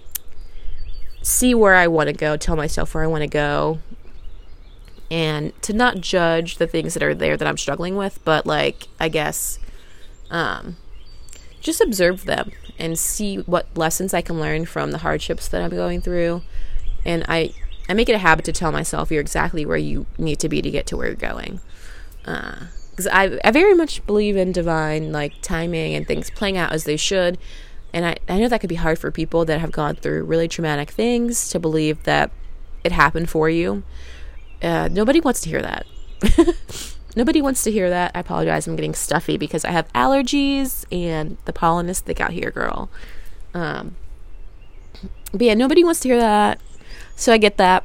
see 1.23 1.55
where 1.55 1.75
I 1.75 1.87
want 1.87 2.09
to 2.09 2.13
go, 2.15 2.37
tell 2.37 2.57
myself 2.57 2.95
where 2.95 3.05
I 3.05 3.09
want 3.09 3.23
to 3.23 3.29
go, 3.29 3.79
and 5.11 5.53
to 5.63 5.73
not 5.73 6.01
judge 6.01 6.57
the 6.57 6.67
things 6.67 6.95
that 6.95 7.03
are 7.03 7.15
there 7.15 7.37
that 7.37 7.47
I'm 7.47 7.59
struggling 7.59 7.97
with, 7.97 8.19
but 8.25 8.47
like 8.47 8.89
I 8.99 9.09
guess, 9.09 9.59
um, 10.31 10.77
just 11.61 11.81
observe 11.81 12.25
them 12.25 12.53
and 12.79 12.99
see 12.99 13.37
what 13.37 13.77
lessons 13.77 14.15
I 14.15 14.23
can 14.23 14.41
learn 14.41 14.65
from 14.65 14.91
the 14.91 14.99
hardships 14.99 15.49
that 15.49 15.63
I'm 15.63 15.71
going 15.71 16.01
through, 16.01 16.43
and 17.05 17.25
I 17.29 17.55
I 17.89 17.95
make 17.95 18.09
it 18.09 18.15
a 18.15 18.19
habit 18.19 18.45
to 18.45 18.53
tell 18.53 18.71
myself 18.71 19.11
you're 19.11 19.21
exactly 19.21 19.67
where 19.67 19.77
you 19.77 20.07
need 20.17 20.39
to 20.41 20.49
be 20.49 20.63
to 20.63 20.71
get 20.71 20.87
to 20.87 20.97
where 20.97 21.09
you're 21.09 21.17
going. 21.17 21.61
Uh, 22.25 22.67
because 22.91 23.07
I, 23.07 23.41
I 23.45 23.51
very 23.51 23.75
much 23.75 24.05
believe 24.07 24.37
in 24.37 24.53
divine 24.53 25.11
like 25.11 25.41
timing 25.41 25.95
and 25.95 26.07
things 26.07 26.31
playing 26.31 26.59
out 26.59 26.73
as 26.73 26.85
they 26.85 26.97
should. 26.97 27.39
And 27.95 28.05
I, 28.05 28.17
I 28.29 28.39
know 28.39 28.49
that 28.49 28.61
could 28.61 28.69
be 28.69 28.77
hard 28.77 28.99
for 28.99 29.11
people 29.11 29.45
that 29.47 29.61
have 29.61 29.73
gone 29.73 29.97
through 29.97 30.25
really 30.25 30.49
traumatic 30.49 30.91
things 30.91 31.49
to 31.51 31.59
believe 31.59 32.03
that 32.05 32.31
it 32.85 32.93
happened 32.93 33.31
for 33.31 33.49
you. 33.49 33.83
Uh, 34.63 34.89
nobody 34.93 35.21
wants 35.21 35.41
to 35.41 35.49
hear 35.49 35.63
that. 35.63 35.87
Nobody 37.17 37.43
wants 37.43 37.65
to 37.65 37.73
hear 37.73 37.91
that. 37.91 38.13
I 38.15 38.21
apologize. 38.21 38.69
I'm 38.69 38.77
getting 38.77 38.95
stuffy 38.95 39.37
because 39.37 39.65
i 39.65 39.71
have 39.71 39.93
allergies 39.95 40.85
and 40.93 41.39
the 41.45 41.53
pollen 41.53 41.89
is 41.89 42.01
thick 42.01 42.21
out 42.21 42.31
here 42.31 42.51
girl. 42.51 42.89
Um, 43.53 43.97
but 45.33 45.43
yeah 45.43 45.55
nobody 45.55 45.83
wants 45.83 46.01
to 46.01 46.09
hear 46.09 46.19
that 46.19 46.61
so 47.21 47.33
i 47.33 47.39
get 47.39 47.57
that 47.57 47.85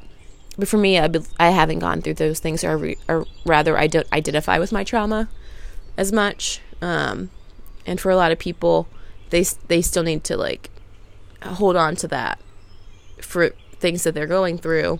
but 0.58 0.68
for 0.68 0.78
me, 0.78 0.98
I, 0.98 1.10
I 1.38 1.50
haven't 1.50 1.80
gone 1.80 2.02
through 2.02 2.16
those 2.16 2.40
things, 2.40 2.64
or, 2.64 2.94
or 3.10 3.26
rather, 3.46 3.78
I 3.78 3.88
don't 3.88 4.12
identify 4.14 4.58
with 4.58 4.72
my 4.72 4.84
trauma 4.84 5.28
as 5.98 6.12
much. 6.12 6.62
Um, 6.82 7.30
and 7.86 8.00
for 8.00 8.10
a 8.10 8.16
lot 8.16 8.32
of 8.32 8.40
people, 8.40 8.88
they 9.32 9.44
they 9.68 9.82
still 9.82 10.04
need 10.04 10.24
to 10.26 10.38
like 10.38 10.70
hold 11.44 11.76
on 11.76 11.96
to 11.98 12.08
that 12.08 12.40
for 13.22 13.50
things 13.80 14.04
that 14.04 14.14
they're 14.14 14.28
going 14.28 14.58
through, 14.58 15.00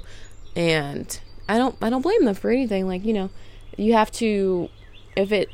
and 0.56 1.20
I 1.48 1.58
don't 1.58 1.76
I 1.82 1.90
don't 1.90 2.02
blame 2.02 2.26
them 2.26 2.36
for 2.36 2.52
anything. 2.52 2.88
Like 2.88 3.06
you 3.06 3.14
know, 3.14 3.30
you 3.78 3.94
have 3.94 4.12
to 4.14 4.70
if 5.16 5.32
it 5.32 5.50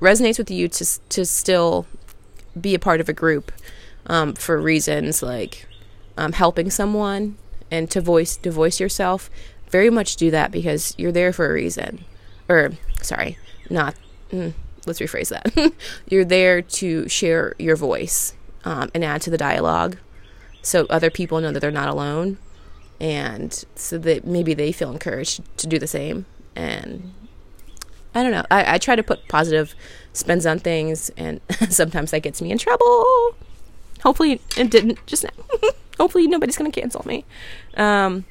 resonates 0.00 0.38
with 0.38 0.50
you 0.50 0.68
to 0.68 1.00
to 1.08 1.24
still 1.24 1.86
be 2.60 2.74
a 2.74 2.78
part 2.78 3.00
of 3.00 3.08
a 3.08 3.12
group 3.12 3.52
um, 4.06 4.34
for 4.34 4.60
reasons 4.60 5.22
like 5.22 5.68
um, 6.16 6.32
helping 6.32 6.70
someone 6.70 7.36
and 7.70 7.90
to 7.90 8.00
voice 8.00 8.36
to 8.36 8.50
voice 8.50 8.80
yourself 8.80 9.30
very 9.70 9.90
much 9.90 10.16
do 10.16 10.30
that 10.30 10.50
because 10.52 10.94
you're 10.96 11.12
there 11.12 11.32
for 11.32 11.50
a 11.50 11.52
reason. 11.52 12.04
Or 12.48 12.72
sorry 13.02 13.38
not 13.68 13.94
mm, 14.30 14.52
let's 14.86 15.00
rephrase 15.00 15.28
that. 15.28 15.72
You're 16.08 16.24
there 16.24 16.62
to 16.62 17.08
share 17.08 17.54
your 17.58 17.76
voice 17.76 18.34
um, 18.64 18.90
and 18.94 19.04
add 19.04 19.22
to 19.22 19.30
the 19.30 19.38
dialogue 19.38 19.98
so 20.62 20.86
other 20.88 21.10
people 21.10 21.40
know 21.40 21.52
that 21.52 21.60
they're 21.60 21.70
not 21.70 21.88
alone 21.88 22.38
and 23.00 23.64
so 23.74 23.98
that 23.98 24.26
maybe 24.26 24.54
they 24.54 24.72
feel 24.72 24.90
encouraged 24.90 25.42
to 25.58 25.66
do 25.66 25.78
the 25.78 25.86
same. 25.86 26.26
And 26.54 27.12
i 28.14 28.22
don't 28.22 28.32
know. 28.32 28.46
I, 28.50 28.74
I 28.74 28.78
try 28.78 28.96
to 28.96 29.02
put 29.02 29.28
positive 29.28 29.74
spins 30.12 30.46
on 30.46 30.58
things 30.58 31.10
and 31.16 31.40
sometimes 31.68 32.10
that 32.12 32.20
gets 32.20 32.40
me 32.40 32.50
in 32.50 32.58
trouble. 32.58 33.34
Hopefully 34.02 34.40
it 34.56 34.70
didn't 34.70 35.04
just 35.06 35.24
now 35.24 35.44
hopefully 35.98 36.26
nobody's 36.26 36.56
gonna 36.56 36.70
cancel 36.70 37.02
me. 37.06 37.24
Um, 37.76 38.24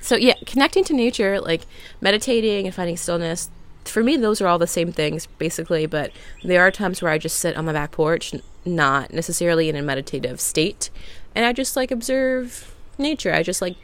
so 0.00 0.16
yeah, 0.16 0.34
connecting 0.46 0.84
to 0.84 0.92
nature, 0.92 1.40
like 1.40 1.62
meditating 2.00 2.66
and 2.66 2.74
finding 2.74 2.96
stillness. 2.96 3.50
For 3.84 4.02
me, 4.02 4.16
those 4.16 4.40
are 4.40 4.46
all 4.46 4.58
the 4.58 4.66
same 4.66 4.92
things 4.92 5.26
basically, 5.38 5.86
but 5.86 6.12
there 6.44 6.60
are 6.60 6.70
times 6.70 7.02
where 7.02 7.10
I 7.10 7.18
just 7.18 7.38
sit 7.38 7.56
on 7.56 7.64
my 7.64 7.72
back 7.72 7.92
porch, 7.92 8.34
not 8.64 9.12
necessarily 9.12 9.68
in 9.68 9.76
a 9.76 9.82
meditative 9.82 10.40
state, 10.40 10.90
and 11.34 11.44
I 11.44 11.52
just 11.52 11.76
like 11.76 11.90
observe 11.90 12.74
nature. 12.98 13.32
I 13.32 13.42
just 13.42 13.62
like 13.62 13.76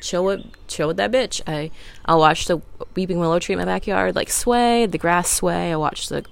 chill 0.00 0.24
with 0.24 0.44
chill 0.66 0.88
with 0.88 0.96
that 0.98 1.12
bitch. 1.12 1.40
I 1.46 1.70
I'll 2.04 2.18
watch 2.18 2.46
the 2.46 2.60
weeping 2.94 3.18
willow 3.18 3.38
tree 3.38 3.54
in 3.54 3.58
my 3.58 3.64
backyard 3.64 4.14
like 4.14 4.30
sway, 4.30 4.86
the 4.86 4.98
grass 4.98 5.30
sway. 5.30 5.72
I 5.72 5.76
watch 5.76 6.08
the 6.08 6.24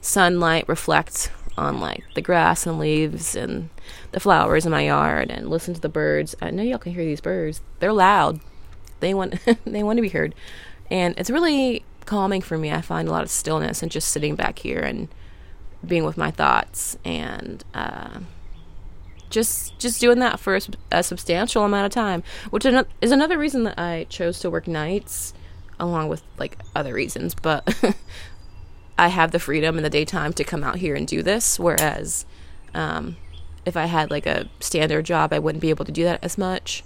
sunlight 0.00 0.68
reflect 0.68 1.30
on 1.56 1.80
like 1.80 2.02
the 2.14 2.22
grass 2.22 2.66
and 2.66 2.78
leaves 2.78 3.36
and 3.36 3.70
the 4.12 4.20
flowers 4.20 4.64
in 4.64 4.70
my 4.70 4.82
yard 4.82 5.30
and 5.30 5.48
listen 5.48 5.74
to 5.74 5.80
the 5.80 5.88
birds. 5.88 6.36
I 6.40 6.50
know 6.50 6.62
y'all 6.62 6.78
can 6.78 6.92
hear 6.92 7.04
these 7.04 7.20
birds. 7.20 7.60
They're 7.80 7.92
loud. 7.92 8.40
They 9.00 9.14
want 9.14 9.40
they 9.64 9.82
want 9.82 9.96
to 9.96 10.02
be 10.02 10.08
heard. 10.08 10.34
And 10.90 11.14
it's 11.18 11.30
really 11.30 11.84
calming 12.04 12.42
for 12.42 12.58
me. 12.58 12.70
I 12.70 12.80
find 12.80 13.08
a 13.08 13.10
lot 13.10 13.22
of 13.22 13.30
stillness 13.30 13.82
and 13.82 13.90
just 13.90 14.08
sitting 14.08 14.36
back 14.36 14.58
here 14.58 14.80
and 14.80 15.08
being 15.84 16.04
with 16.04 16.16
my 16.16 16.30
thoughts 16.30 16.96
and 17.04 17.64
uh, 17.74 18.20
just 19.30 19.78
just 19.78 20.00
doing 20.00 20.18
that 20.20 20.38
for 20.38 20.56
a, 20.56 20.60
a, 20.90 21.02
substantial 21.02 21.64
amount 21.64 21.86
of 21.86 21.92
time, 21.92 22.22
which 22.50 22.64
is 23.00 23.10
another 23.12 23.38
reason 23.38 23.64
that 23.64 23.78
I 23.78 24.06
chose 24.08 24.38
to 24.40 24.50
work 24.50 24.68
nights, 24.68 25.34
along 25.80 26.08
with 26.08 26.22
like 26.38 26.58
other 26.76 26.92
reasons. 26.92 27.34
But 27.34 27.74
I 28.98 29.08
have 29.08 29.32
the 29.32 29.40
freedom 29.40 29.76
in 29.76 29.82
the 29.82 29.90
daytime 29.90 30.32
to 30.34 30.44
come 30.44 30.62
out 30.62 30.76
here 30.76 30.94
and 30.94 31.08
do 31.08 31.22
this. 31.22 31.58
Whereas, 31.58 32.26
um, 32.74 33.16
if 33.64 33.76
I 33.76 33.86
had 33.86 34.10
like 34.10 34.26
a 34.26 34.48
standard 34.60 35.04
job, 35.04 35.32
I 35.32 35.38
wouldn't 35.38 35.62
be 35.62 35.70
able 35.70 35.84
to 35.84 35.92
do 35.92 36.04
that 36.04 36.22
as 36.22 36.36
much. 36.36 36.82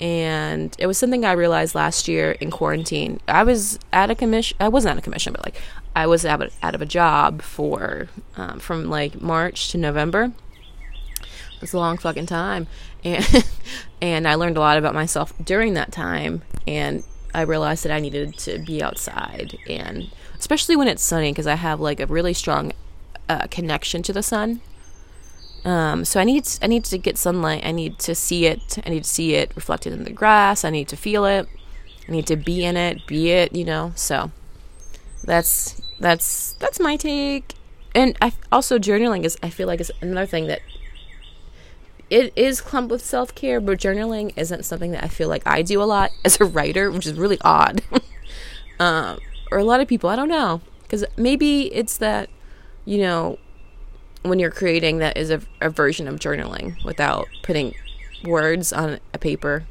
And 0.00 0.74
it 0.78 0.86
was 0.86 0.98
something 0.98 1.24
I 1.24 1.32
realized 1.32 1.74
last 1.74 2.08
year 2.08 2.32
in 2.32 2.50
quarantine. 2.50 3.20
I 3.28 3.44
was 3.44 3.78
at 3.92 4.10
a 4.10 4.14
commission. 4.14 4.56
I 4.58 4.68
wasn't 4.68 4.92
at 4.92 4.98
a 4.98 5.02
commission, 5.02 5.32
but 5.32 5.44
like 5.44 5.60
I 5.94 6.06
was 6.06 6.24
out 6.24 6.42
of, 6.42 6.52
out 6.62 6.74
of 6.74 6.82
a 6.82 6.86
job 6.86 7.42
for 7.42 8.08
um, 8.36 8.58
from 8.58 8.88
like 8.88 9.20
March 9.20 9.70
to 9.70 9.78
November. 9.78 10.32
It's 11.60 11.72
a 11.72 11.78
long 11.78 11.96
fucking 11.98 12.26
time, 12.26 12.66
and 13.04 13.44
and 14.00 14.26
I 14.26 14.34
learned 14.34 14.56
a 14.56 14.60
lot 14.60 14.78
about 14.78 14.94
myself 14.94 15.32
during 15.42 15.74
that 15.74 15.92
time. 15.92 16.42
And 16.66 17.04
I 17.34 17.42
realized 17.42 17.84
that 17.84 17.92
I 17.92 18.00
needed 18.00 18.36
to 18.38 18.58
be 18.58 18.82
outside 18.82 19.58
and 19.66 20.10
especially 20.42 20.74
when 20.74 20.88
it's 20.88 21.04
sunny 21.04 21.30
because 21.30 21.46
I 21.46 21.54
have 21.54 21.80
like 21.80 22.00
a 22.00 22.06
really 22.06 22.34
strong 22.34 22.72
uh, 23.28 23.46
connection 23.46 24.02
to 24.02 24.12
the 24.12 24.24
sun. 24.24 24.60
Um, 25.64 26.04
so 26.04 26.18
I 26.18 26.24
need 26.24 26.48
I 26.60 26.66
need 26.66 26.84
to 26.86 26.98
get 26.98 27.16
sunlight. 27.16 27.64
I 27.64 27.72
need 27.72 27.98
to 28.00 28.14
see 28.14 28.46
it. 28.46 28.78
I 28.84 28.90
need 28.90 29.04
to 29.04 29.10
see 29.10 29.34
it 29.34 29.52
reflected 29.54 29.92
in 29.92 30.04
the 30.04 30.12
grass. 30.12 30.64
I 30.64 30.70
need 30.70 30.88
to 30.88 30.96
feel 30.96 31.24
it. 31.24 31.46
I 32.08 32.12
need 32.12 32.26
to 32.26 32.36
be 32.36 32.64
in 32.64 32.76
it, 32.76 33.06
be 33.06 33.30
it. 33.30 33.54
You 33.54 33.64
know. 33.64 33.92
So 33.94 34.32
that's 35.24 35.80
that's 36.00 36.54
that's 36.54 36.80
my 36.80 36.96
take. 36.96 37.54
And 37.94 38.16
I 38.20 38.32
also 38.50 38.78
journaling 38.78 39.24
is 39.24 39.36
I 39.42 39.50
feel 39.50 39.68
like 39.68 39.80
is 39.80 39.92
another 40.00 40.26
thing 40.26 40.46
that 40.48 40.60
it 42.10 42.32
is 42.36 42.60
clumped 42.60 42.90
with 42.90 43.02
self 43.02 43.34
care, 43.34 43.60
but 43.60 43.78
journaling 43.78 44.32
isn't 44.36 44.64
something 44.64 44.90
that 44.90 45.04
I 45.04 45.08
feel 45.08 45.28
like 45.28 45.46
I 45.46 45.62
do 45.62 45.80
a 45.80 45.84
lot 45.84 46.10
as 46.24 46.40
a 46.40 46.44
writer, 46.44 46.90
which 46.90 47.06
is 47.06 47.14
really 47.14 47.38
odd. 47.42 47.82
um, 48.80 49.18
or 49.50 49.58
a 49.58 49.64
lot 49.64 49.80
of 49.80 49.88
people. 49.88 50.10
I 50.10 50.16
don't 50.16 50.28
know 50.28 50.60
because 50.82 51.04
maybe 51.16 51.72
it's 51.72 51.96
that 51.98 52.28
you 52.84 52.98
know 52.98 53.38
when 54.22 54.38
you're 54.38 54.50
creating 54.50 54.98
that 54.98 55.16
is 55.16 55.30
a, 55.30 55.42
a 55.60 55.70
version 55.70 56.08
of 56.08 56.18
journaling 56.18 56.82
without 56.84 57.28
putting 57.42 57.74
words 58.24 58.72
on 58.72 59.00
a 59.12 59.18
paper 59.18 59.64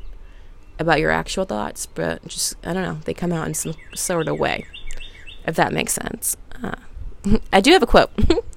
about 0.80 1.00
your 1.00 1.12
actual 1.12 1.46
thoughts, 1.46 1.86
but 1.86 2.26
just 2.28 2.56
I 2.66 2.74
don't 2.74 2.84
know, 2.84 3.00
they 3.06 3.14
come 3.14 3.32
out 3.32 3.48
in 3.48 3.54
some 3.54 3.76
sort 3.96 4.28
of 4.28 4.40
way, 4.40 4.66
if 5.46 5.56
that 5.56 5.74
makes 5.74 5.94
sense. 5.94 6.36
Uh, 6.62 6.76
I 7.54 7.62
do 7.62 7.72
have 7.72 7.84
a 7.84 7.88
quote. 7.88 8.12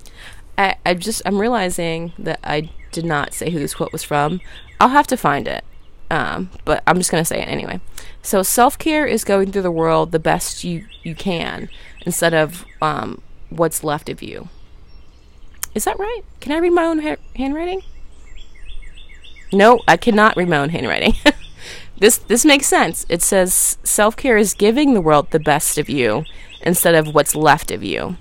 I, 0.59 0.77
I 0.87 0.95
just 0.95 1.23
I'm 1.27 1.41
realizing 1.41 2.13
that 2.19 2.41
I 2.43 2.71
did 2.93 3.05
not 3.05 3.35
say 3.35 3.51
who 3.51 3.59
this 3.59 3.75
quote 3.75 3.93
was 3.93 4.05
from. 4.05 4.41
I'll 4.81 4.89
have 4.89 5.07
to 5.09 5.17
find 5.17 5.47
it, 5.47 5.65
um, 6.11 6.51
but 6.65 6.83
I'm 6.87 6.99
just 6.99 7.11
gonna 7.11 7.25
say 7.25 7.41
it 7.41 7.49
anyway. 7.49 7.81
So 8.23 8.43
self 8.43 8.79
care 8.79 9.07
is 9.07 9.25
going 9.25 9.53
through 9.53 9.63
the 9.63 9.71
world 9.71 10.13
the 10.13 10.19
best 10.19 10.65
you 10.65 10.87
you 11.03 11.15
can 11.15 11.69
instead 12.07 12.35
of 12.35 12.65
um, 12.81 13.21
what's 13.51 13.85
left 13.85 14.09
of 14.09 14.23
you. 14.23 14.49
Is 15.75 15.85
that 15.85 15.99
right? 15.99 16.23
Can 16.41 16.53
I 16.53 16.59
read 16.59 16.73
my 16.73 16.85
own 16.85 17.01
ha- 17.01 17.17
handwriting? 17.37 17.83
No, 19.53 19.81
I 19.87 19.97
cannot 19.97 20.37
read 20.37 20.49
my 20.49 20.59
own 20.59 20.71
handwriting. 20.71 21.15
this 21.99 22.19
this 22.19 22.45
makes 22.45 22.67
sense. 22.67 23.07
It 23.09 23.23
says 23.23 23.79
self 23.85 24.17
care 24.17 24.37
is 24.37 24.55
giving 24.55 24.95
the 24.95 25.01
world 25.01 25.31
the 25.31 25.41
best 25.41 25.79
of 25.79 25.89
you 25.89 26.25
instead 26.63 26.95
of 26.95 27.15
what's 27.15 27.35
left 27.37 27.71
of 27.71 27.83
you. 27.85 28.17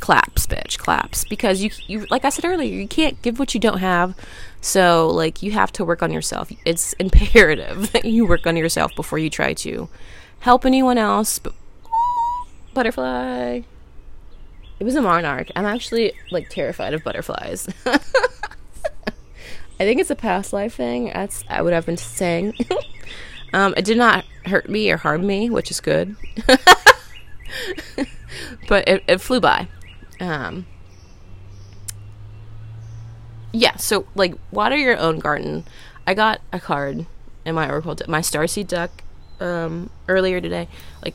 claps, 0.00 0.46
bitch, 0.46 0.78
claps. 0.78 1.24
Because 1.24 1.62
you, 1.62 1.70
you, 1.86 2.06
like 2.10 2.24
I 2.24 2.30
said 2.30 2.44
earlier, 2.44 2.72
you 2.74 2.88
can't 2.88 3.20
give 3.22 3.38
what 3.38 3.54
you 3.54 3.60
don't 3.60 3.78
have. 3.78 4.14
So, 4.60 5.08
like, 5.08 5.42
you 5.42 5.52
have 5.52 5.72
to 5.72 5.84
work 5.84 6.02
on 6.02 6.10
yourself. 6.12 6.50
It's 6.64 6.92
imperative 6.98 7.92
that 7.92 8.04
you 8.04 8.26
work 8.26 8.46
on 8.46 8.56
yourself 8.56 8.94
before 8.96 9.18
you 9.18 9.30
try 9.30 9.52
to 9.54 9.88
help 10.40 10.64
anyone 10.64 10.98
else. 10.98 11.38
But 11.38 11.54
butterfly. 12.74 13.62
It 14.80 14.84
was 14.84 14.96
a 14.96 15.02
monarch. 15.02 15.50
I'm 15.54 15.66
actually 15.66 16.14
like 16.30 16.48
terrified 16.48 16.94
of 16.94 17.04
butterflies. 17.04 17.68
I 17.86 19.84
think 19.84 20.00
it's 20.00 20.10
a 20.10 20.16
past 20.16 20.54
life 20.54 20.74
thing. 20.74 21.10
That's 21.12 21.44
I 21.50 21.60
would 21.60 21.74
have 21.74 21.84
been 21.84 21.98
saying. 21.98 22.54
um, 23.52 23.74
it 23.76 23.84
did 23.84 23.98
not 23.98 24.24
hurt 24.46 24.70
me 24.70 24.90
or 24.90 24.96
harm 24.96 25.26
me, 25.26 25.50
which 25.50 25.70
is 25.70 25.80
good. 25.80 26.16
but 28.68 28.88
it, 28.88 29.04
it 29.06 29.20
flew 29.20 29.40
by. 29.40 29.68
Um, 30.18 30.64
yeah, 33.52 33.76
so 33.76 34.06
like 34.14 34.34
water 34.50 34.76
your 34.76 34.96
own 34.96 35.18
garden. 35.18 35.64
I 36.06 36.14
got 36.14 36.40
a 36.54 36.60
card 36.60 37.04
in 37.44 37.54
my 37.54 37.68
oracle, 37.70 37.96
my 38.08 38.20
starseed 38.20 38.68
deck, 38.68 39.04
um, 39.40 39.90
earlier 40.08 40.40
today, 40.40 40.68
like 41.04 41.14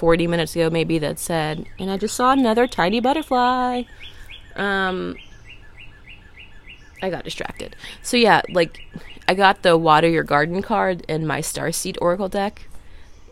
40 0.00 0.28
minutes 0.28 0.56
ago, 0.56 0.70
maybe 0.70 0.98
that 0.98 1.18
said, 1.18 1.66
and 1.78 1.90
I 1.90 1.98
just 1.98 2.16
saw 2.16 2.32
another 2.32 2.66
tiny 2.66 3.00
butterfly. 3.00 3.82
Um, 4.56 5.18
I 7.02 7.10
got 7.10 7.22
distracted. 7.22 7.76
So 8.02 8.16
yeah, 8.16 8.40
like 8.50 8.80
I 9.28 9.34
got 9.34 9.60
the 9.60 9.76
water 9.76 10.08
your 10.08 10.24
garden 10.24 10.62
card 10.62 11.04
in 11.06 11.26
my 11.26 11.42
starseed 11.42 11.98
oracle 12.00 12.30
deck, 12.30 12.66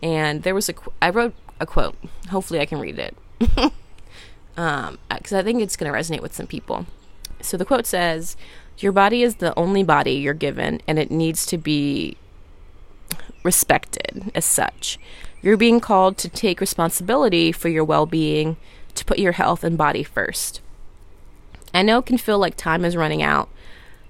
and 0.03 0.43
there 0.43 0.55
was 0.55 0.69
a 0.69 0.75
qu- 0.75 0.93
I 1.01 1.09
wrote 1.09 1.33
a 1.59 1.65
quote. 1.65 1.97
Hopefully, 2.29 2.61
I 2.61 2.67
can 2.67 2.81
read 2.81 2.99
it. 2.99 3.17
um, 4.59 4.99
because 5.09 5.33
I 5.33 5.43
think 5.43 5.63
it's 5.63 5.75
going 5.75 5.91
to 5.91 5.99
resonate 5.99 6.21
with 6.21 6.35
some 6.35 6.47
people. 6.47 6.85
So 7.41 7.57
the 7.57 7.65
quote 7.65 7.87
says, 7.87 8.37
"Your 8.77 8.93
body 8.93 9.23
is 9.23 9.37
the 9.37 9.59
only 9.59 9.85
body 9.85 10.17
you're 10.17 10.35
given, 10.35 10.83
and 10.87 10.99
it 10.99 11.11
needs 11.11 11.47
to 11.47 11.57
be 11.57 12.19
respected 13.43 14.31
as 14.35 14.45
such. 14.45 14.99
You're 15.43 15.57
being 15.57 15.81
called 15.81 16.19
to 16.19 16.29
take 16.29 16.61
responsibility 16.61 17.53
for 17.53 17.69
your 17.69 17.85
well-being, 17.85 18.57
to 18.95 19.05
put 19.05 19.19
your 19.19 19.33
health 19.33 19.63
and 19.63 19.79
body 19.79 20.03
first. 20.03 20.61
I 21.73 21.83
know 21.83 21.99
it 21.99 22.07
can 22.07 22.19
feel 22.19 22.39
like 22.39 22.57
time 22.57 22.85
is 22.85 22.97
running 22.97 23.23
out, 23.23 23.49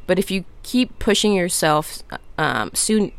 but 0.07 0.19
if 0.19 0.31
you 0.31 0.45
keep 0.63 0.99
pushing 0.99 1.33
yourself, 1.35 2.03
um, 2.39 2.71
soon 2.75 3.13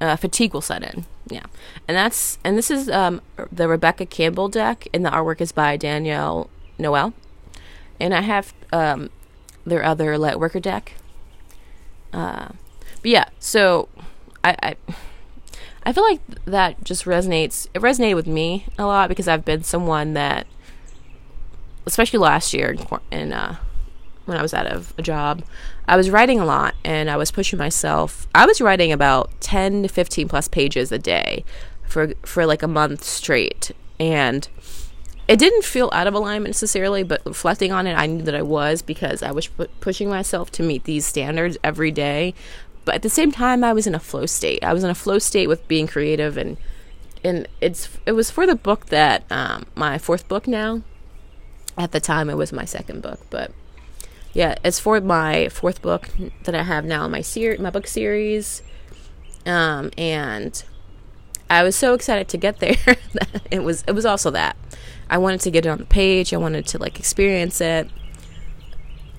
uh, 0.00 0.16
fatigue 0.16 0.52
will 0.52 0.60
set 0.60 0.82
in. 0.82 1.06
Yeah, 1.30 1.44
and 1.86 1.96
that's 1.96 2.38
and 2.42 2.56
this 2.56 2.70
is 2.70 2.88
um, 2.88 3.20
the 3.52 3.68
Rebecca 3.68 4.06
Campbell 4.06 4.48
deck, 4.48 4.88
and 4.94 5.04
the 5.04 5.10
artwork 5.10 5.40
is 5.40 5.52
by 5.52 5.76
Danielle 5.76 6.48
Noel, 6.78 7.12
and 8.00 8.14
I 8.14 8.22
have 8.22 8.54
um, 8.72 9.10
their 9.66 9.84
other 9.84 10.16
light 10.16 10.40
worker 10.40 10.60
deck. 10.60 10.94
Uh, 12.12 12.48
but 13.02 13.10
yeah, 13.10 13.28
so 13.38 13.88
I, 14.42 14.56
I 14.62 14.76
I 15.84 15.92
feel 15.92 16.04
like 16.04 16.20
that 16.44 16.84
just 16.84 17.04
resonates. 17.04 17.66
It 17.74 17.82
resonated 17.82 18.16
with 18.16 18.26
me 18.26 18.66
a 18.78 18.84
lot 18.84 19.08
because 19.08 19.28
I've 19.28 19.44
been 19.44 19.62
someone 19.62 20.14
that, 20.14 20.46
especially 21.86 22.18
last 22.18 22.52
year 22.52 22.76
in 23.10 23.32
uh, 23.32 23.56
when 24.26 24.36
I 24.36 24.42
was 24.42 24.52
out 24.52 24.66
of 24.66 24.92
a 24.98 25.02
job, 25.02 25.42
I 25.86 25.96
was 25.96 26.10
writing 26.10 26.38
a 26.38 26.44
lot 26.44 26.74
and 26.84 27.08
I 27.08 27.16
was 27.16 27.30
pushing 27.30 27.58
myself. 27.58 28.28
I 28.34 28.44
was 28.44 28.60
writing 28.60 28.92
about 28.92 29.30
10 29.40 29.84
to 29.84 29.88
15 29.88 30.28
plus 30.28 30.48
pages 30.48 30.92
a 30.92 30.98
day 30.98 31.44
for 31.86 32.12
for 32.22 32.44
like 32.44 32.62
a 32.62 32.68
month 32.68 33.02
straight 33.02 33.72
and 33.98 34.46
it 35.28 35.38
didn't 35.38 35.64
feel 35.64 35.90
out 35.92 36.06
of 36.06 36.14
alignment 36.14 36.48
necessarily, 36.48 37.02
but 37.02 37.20
reflecting 37.26 37.70
on 37.70 37.86
it, 37.86 37.94
I 37.94 38.06
knew 38.06 38.22
that 38.22 38.34
I 38.34 38.40
was 38.40 38.80
because 38.80 39.22
I 39.22 39.30
was 39.30 39.46
pushing 39.80 40.08
myself 40.08 40.50
to 40.52 40.62
meet 40.62 40.84
these 40.84 41.04
standards 41.04 41.58
every 41.62 41.90
day. 41.90 42.34
But 42.88 42.94
at 42.94 43.02
the 43.02 43.10
same 43.10 43.30
time, 43.30 43.62
I 43.64 43.74
was 43.74 43.86
in 43.86 43.94
a 43.94 44.00
flow 44.00 44.24
state. 44.24 44.64
I 44.64 44.72
was 44.72 44.82
in 44.82 44.88
a 44.88 44.94
flow 44.94 45.18
state 45.18 45.46
with 45.46 45.68
being 45.68 45.86
creative, 45.86 46.38
and 46.38 46.56
and 47.22 47.46
it's 47.60 47.98
it 48.06 48.12
was 48.12 48.30
for 48.30 48.46
the 48.46 48.54
book 48.54 48.86
that 48.86 49.30
um, 49.30 49.66
my 49.74 49.98
fourth 49.98 50.26
book 50.26 50.46
now. 50.46 50.80
At 51.76 51.92
the 51.92 52.00
time, 52.00 52.30
it 52.30 52.38
was 52.38 52.50
my 52.50 52.64
second 52.64 53.02
book, 53.02 53.20
but 53.28 53.52
yeah, 54.32 54.54
it's 54.64 54.80
for 54.80 55.02
my 55.02 55.50
fourth 55.50 55.82
book 55.82 56.08
that 56.44 56.54
I 56.54 56.62
have 56.62 56.86
now 56.86 57.04
in 57.04 57.10
my 57.10 57.20
ser- 57.20 57.58
my 57.60 57.68
book 57.68 57.86
series. 57.86 58.62
Um, 59.44 59.90
and 59.98 60.64
I 61.50 61.64
was 61.64 61.76
so 61.76 61.92
excited 61.92 62.26
to 62.28 62.38
get 62.38 62.58
there. 62.60 62.96
it 63.50 63.62
was 63.62 63.84
it 63.86 63.92
was 63.92 64.06
also 64.06 64.30
that 64.30 64.56
I 65.10 65.18
wanted 65.18 65.40
to 65.42 65.50
get 65.50 65.66
it 65.66 65.68
on 65.68 65.76
the 65.76 65.84
page. 65.84 66.32
I 66.32 66.38
wanted 66.38 66.66
to 66.68 66.78
like 66.78 66.98
experience 66.98 67.60
it. 67.60 67.90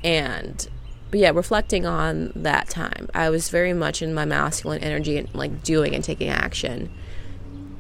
And 0.04 0.68
but 1.12 1.20
yeah, 1.20 1.32
reflecting 1.32 1.86
on 1.86 2.32
that 2.36 2.70
time, 2.70 3.10
I 3.14 3.30
was 3.30 3.50
very 3.50 3.74
much 3.74 4.02
in 4.02 4.14
my 4.14 4.26
masculine 4.26 4.84
energy 4.84 5.18
and 5.18 5.34
like 5.34 5.64
doing 5.64 5.96
and 5.96 6.04
taking 6.04 6.30
action. 6.30 6.92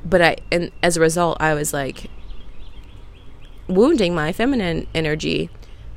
But 0.03 0.21
I 0.21 0.37
and 0.51 0.71
as 0.81 0.97
a 0.97 1.01
result, 1.01 1.37
I 1.39 1.53
was 1.53 1.73
like 1.73 2.09
wounding 3.67 4.15
my 4.15 4.33
feminine 4.33 4.87
energy 4.95 5.49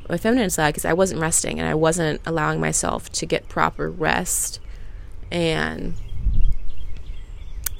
my 0.08 0.18
feminine 0.18 0.50
side 0.50 0.70
because 0.70 0.84
I 0.84 0.92
wasn't 0.92 1.20
resting 1.20 1.58
and 1.58 1.68
I 1.68 1.74
wasn't 1.74 2.20
allowing 2.26 2.60
myself 2.60 3.10
to 3.12 3.26
get 3.26 3.48
proper 3.48 3.90
rest. 3.90 4.60
And 5.30 5.94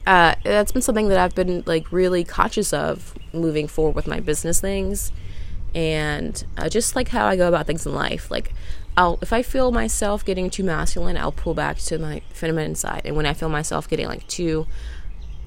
uh, 0.07 0.35
that's 0.43 0.73
been 0.73 0.83
something 0.83 1.09
that 1.09 1.19
I've 1.19 1.35
been 1.35 1.63
like 1.67 1.93
really 1.93 2.25
conscious 2.25 2.73
of 2.73 3.15
moving 3.33 3.69
forward 3.69 3.95
with 3.95 4.07
my 4.07 4.21
business 4.21 4.61
things 4.61 5.13
and 5.75 6.45
uh, 6.57 6.69
just 6.69 6.97
like 6.97 7.09
how 7.09 7.27
I 7.27 7.37
go 7.37 7.49
about 7.49 7.67
things 7.67 7.87
in 7.87 7.95
life. 7.95 8.31
Like, 8.31 8.55
I'll 8.97 9.19
if 9.23 9.33
I 9.33 9.43
feel 9.43 9.73
myself 9.73 10.25
getting 10.25 10.51
too 10.51 10.65
masculine, 10.65 11.17
I'll 11.17 11.33
pull 11.33 11.55
back 11.55 11.79
to 11.79 11.99
my 11.99 12.23
feminine 12.31 12.75
side, 12.75 13.03
and 13.05 13.17
when 13.17 13.27
I 13.27 13.35
feel 13.35 13.49
myself 13.49 13.89
getting 13.89 14.07
like 14.07 14.27
too 14.29 14.67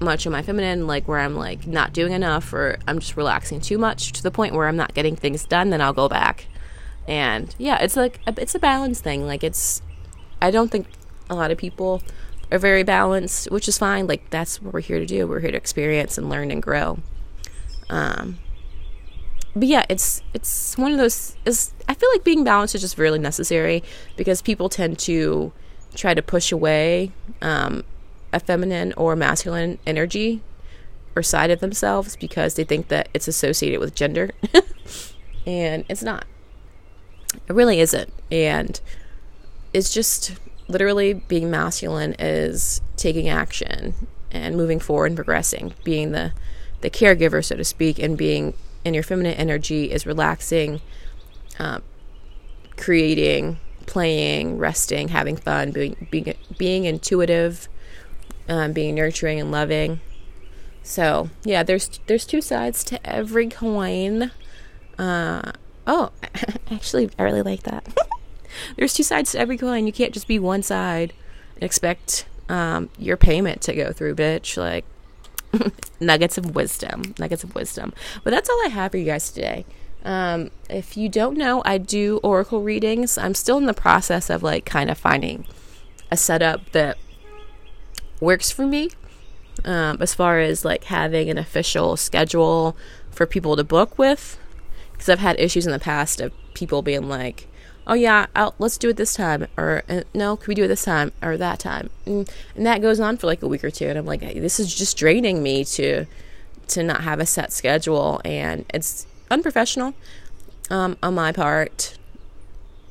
much 0.00 0.26
of 0.26 0.32
my 0.32 0.42
feminine, 0.42 0.86
like 0.86 1.08
where 1.08 1.20
I'm 1.20 1.36
like 1.36 1.66
not 1.66 1.92
doing 1.92 2.12
enough 2.12 2.52
or 2.52 2.78
I'm 2.86 2.98
just 2.98 3.16
relaxing 3.16 3.60
too 3.60 3.78
much 3.78 4.12
to 4.12 4.22
the 4.22 4.30
point 4.30 4.54
where 4.54 4.68
I'm 4.68 4.76
not 4.76 4.94
getting 4.94 5.16
things 5.16 5.44
done, 5.44 5.70
then 5.70 5.80
I'll 5.80 5.92
go 5.92 6.08
back. 6.08 6.46
And 7.08 7.54
yeah 7.58 7.78
it's 7.80 7.96
like 7.96 8.20
a, 8.26 8.34
it's 8.40 8.54
a 8.54 8.58
balance 8.58 9.00
thing. 9.00 9.26
Like 9.26 9.44
it's 9.44 9.82
i 10.42 10.50
don't 10.50 10.70
think 10.70 10.86
a 11.30 11.34
lot 11.34 11.50
of 11.50 11.56
people 11.56 12.02
are 12.52 12.58
very 12.58 12.82
balanced 12.82 13.50
which 13.50 13.68
is 13.68 13.78
fine. 13.78 14.06
Like 14.06 14.28
that's 14.30 14.60
what 14.60 14.74
we're 14.74 14.80
here 14.80 14.98
to 14.98 15.06
do. 15.06 15.26
We're 15.26 15.40
here 15.40 15.52
to 15.52 15.56
experience 15.56 16.18
and 16.18 16.28
learn 16.28 16.50
and 16.50 16.62
grow. 16.62 16.98
Um 17.88 18.38
but 19.56 19.66
yeah 19.66 19.84
it's 19.88 20.22
it's 20.32 20.78
one 20.78 20.92
of 20.92 20.98
those 20.98 21.36
is 21.44 21.72
i 21.88 21.94
feel 21.94 22.08
like 22.12 22.22
being 22.22 22.44
balanced 22.44 22.74
is 22.74 22.80
just 22.80 22.98
really 22.98 23.18
necessary 23.18 23.82
because 24.16 24.40
people 24.42 24.68
tend 24.68 24.98
to 24.98 25.52
try 25.94 26.14
to 26.14 26.22
push 26.22 26.52
away 26.52 27.10
um 27.42 27.82
a 28.32 28.38
feminine 28.38 28.92
or 28.96 29.16
masculine 29.16 29.78
energy 29.86 30.40
or 31.16 31.22
side 31.22 31.50
of 31.50 31.58
themselves 31.60 32.16
because 32.16 32.54
they 32.54 32.64
think 32.64 32.88
that 32.88 33.08
it's 33.14 33.26
associated 33.26 33.80
with 33.80 33.94
gender 33.94 34.30
and 35.46 35.84
it's 35.88 36.02
not 36.02 36.26
it 37.48 37.52
really 37.52 37.80
isn't. 37.80 38.12
And 38.30 38.80
it's 39.72 39.92
just 39.92 40.36
literally 40.68 41.14
being 41.14 41.50
masculine 41.50 42.14
is 42.18 42.80
taking 42.96 43.28
action 43.28 43.94
and 44.30 44.56
moving 44.56 44.80
forward 44.80 45.06
and 45.06 45.16
progressing, 45.16 45.74
being 45.84 46.12
the 46.12 46.32
the 46.82 46.90
caregiver, 46.90 47.44
so 47.44 47.56
to 47.56 47.64
speak, 47.64 47.98
and 47.98 48.18
being 48.18 48.54
in 48.86 48.94
your 48.94 49.02
feminine 49.02 49.34
energy 49.34 49.90
is 49.90 50.06
relaxing, 50.06 50.80
uh, 51.58 51.80
creating, 52.76 53.58
playing, 53.86 54.58
resting, 54.58 55.08
having 55.08 55.36
fun, 55.36 55.72
being 55.72 56.06
being, 56.10 56.34
being 56.56 56.84
intuitive, 56.84 57.68
um, 58.48 58.72
being 58.72 58.94
nurturing 58.94 59.40
and 59.40 59.50
loving. 59.50 60.00
So 60.82 61.30
yeah, 61.44 61.62
there's 61.62 62.00
there's 62.06 62.24
two 62.24 62.40
sides 62.40 62.84
to 62.84 63.06
every 63.06 63.48
coin. 63.48 64.30
Uh, 64.98 65.52
Oh, 65.86 66.10
actually, 66.70 67.10
I 67.18 67.22
really 67.22 67.42
like 67.42 67.62
that. 67.62 67.86
There's 68.76 68.94
two 68.94 69.02
sides 69.02 69.32
to 69.32 69.38
every 69.38 69.56
coin. 69.56 69.86
You 69.86 69.92
can't 69.92 70.12
just 70.12 70.26
be 70.26 70.38
one 70.38 70.62
side 70.62 71.12
and 71.54 71.62
expect 71.62 72.26
um, 72.48 72.90
your 72.98 73.16
payment 73.16 73.60
to 73.62 73.74
go 73.74 73.92
through, 73.92 74.16
bitch. 74.16 74.56
Like, 74.56 74.84
nuggets 76.00 76.38
of 76.38 76.54
wisdom. 76.54 77.14
Nuggets 77.18 77.44
of 77.44 77.54
wisdom. 77.54 77.92
But 78.24 78.30
that's 78.30 78.48
all 78.48 78.60
I 78.64 78.68
have 78.68 78.92
for 78.92 78.96
you 78.96 79.04
guys 79.04 79.30
today. 79.30 79.64
Um, 80.04 80.50
if 80.70 80.96
you 80.96 81.08
don't 81.08 81.36
know, 81.36 81.62
I 81.64 81.78
do 81.78 82.20
oracle 82.22 82.62
readings. 82.62 83.18
I'm 83.18 83.34
still 83.34 83.58
in 83.58 83.66
the 83.66 83.74
process 83.74 84.30
of 84.30 84.42
like 84.42 84.64
kind 84.64 84.90
of 84.90 84.98
finding 84.98 85.46
a 86.10 86.16
setup 86.16 86.70
that 86.72 86.96
works 88.20 88.50
for 88.50 88.66
me. 88.66 88.90
Um, 89.64 89.98
as 90.00 90.14
far 90.14 90.38
as 90.38 90.64
like 90.64 90.84
having 90.84 91.30
an 91.30 91.38
official 91.38 91.96
schedule 91.96 92.76
for 93.10 93.26
people 93.26 93.56
to 93.56 93.64
book 93.64 93.98
with 93.98 94.38
because 94.92 95.08
I've 95.08 95.18
had 95.18 95.38
issues 95.40 95.66
in 95.66 95.72
the 95.72 95.78
past 95.78 96.20
of 96.20 96.32
people 96.54 96.82
being 96.82 97.08
like, 97.08 97.48
"Oh 97.86 97.94
yeah, 97.94 98.26
I'll, 98.34 98.54
let's 98.58 98.78
do 98.78 98.88
it 98.88 98.96
this 98.96 99.14
time," 99.14 99.46
or 99.56 99.82
uh, 99.88 100.02
"No, 100.14 100.36
can 100.36 100.48
we 100.48 100.54
do 100.54 100.64
it 100.64 100.68
this 100.68 100.84
time 100.84 101.12
or 101.22 101.36
that 101.36 101.58
time?" 101.58 101.90
And, 102.04 102.30
and 102.54 102.66
that 102.66 102.82
goes 102.82 103.00
on 103.00 103.16
for 103.16 103.26
like 103.26 103.42
a 103.42 103.48
week 103.48 103.64
or 103.64 103.70
two, 103.70 103.86
and 103.86 103.98
I'm 103.98 104.06
like, 104.06 104.20
"This 104.20 104.60
is 104.60 104.74
just 104.74 104.96
draining 104.96 105.42
me 105.42 105.64
to 105.64 106.06
to 106.68 106.82
not 106.82 107.02
have 107.02 107.20
a 107.20 107.26
set 107.26 107.52
schedule, 107.52 108.20
and 108.24 108.64
it's 108.72 109.06
unprofessional." 109.30 109.94
um, 110.70 110.96
on 111.02 111.14
my 111.14 111.32
part 111.32 111.96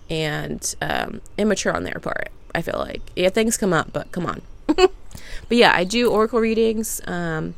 and 0.10 0.76
um, 0.82 1.22
immature 1.38 1.76
on 1.76 1.84
their 1.84 2.00
part. 2.00 2.30
I 2.54 2.62
feel 2.62 2.80
like 2.80 3.02
yeah, 3.16 3.30
things 3.30 3.58
come 3.58 3.74
up, 3.74 3.92
but 3.92 4.12
come 4.12 4.26
on. 4.26 4.42
but 4.68 4.92
yeah, 5.50 5.74
I 5.76 5.84
do 5.84 6.12
oracle 6.12 6.40
readings. 6.40 7.02
Um, 7.06 7.56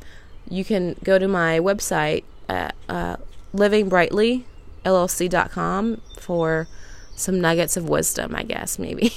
you 0.50 0.66
can 0.66 0.96
go 1.04 1.20
to 1.20 1.28
my 1.28 1.60
website 1.60 2.24
at 2.50 2.74
uh, 2.90 3.18
livingbrightlyllc.com 3.54 6.02
for 6.18 6.68
some 7.18 7.42
nuggets 7.42 7.76
of 7.76 7.90
wisdom, 7.90 8.36
I 8.36 8.44
guess, 8.44 8.78
maybe. 8.80 9.12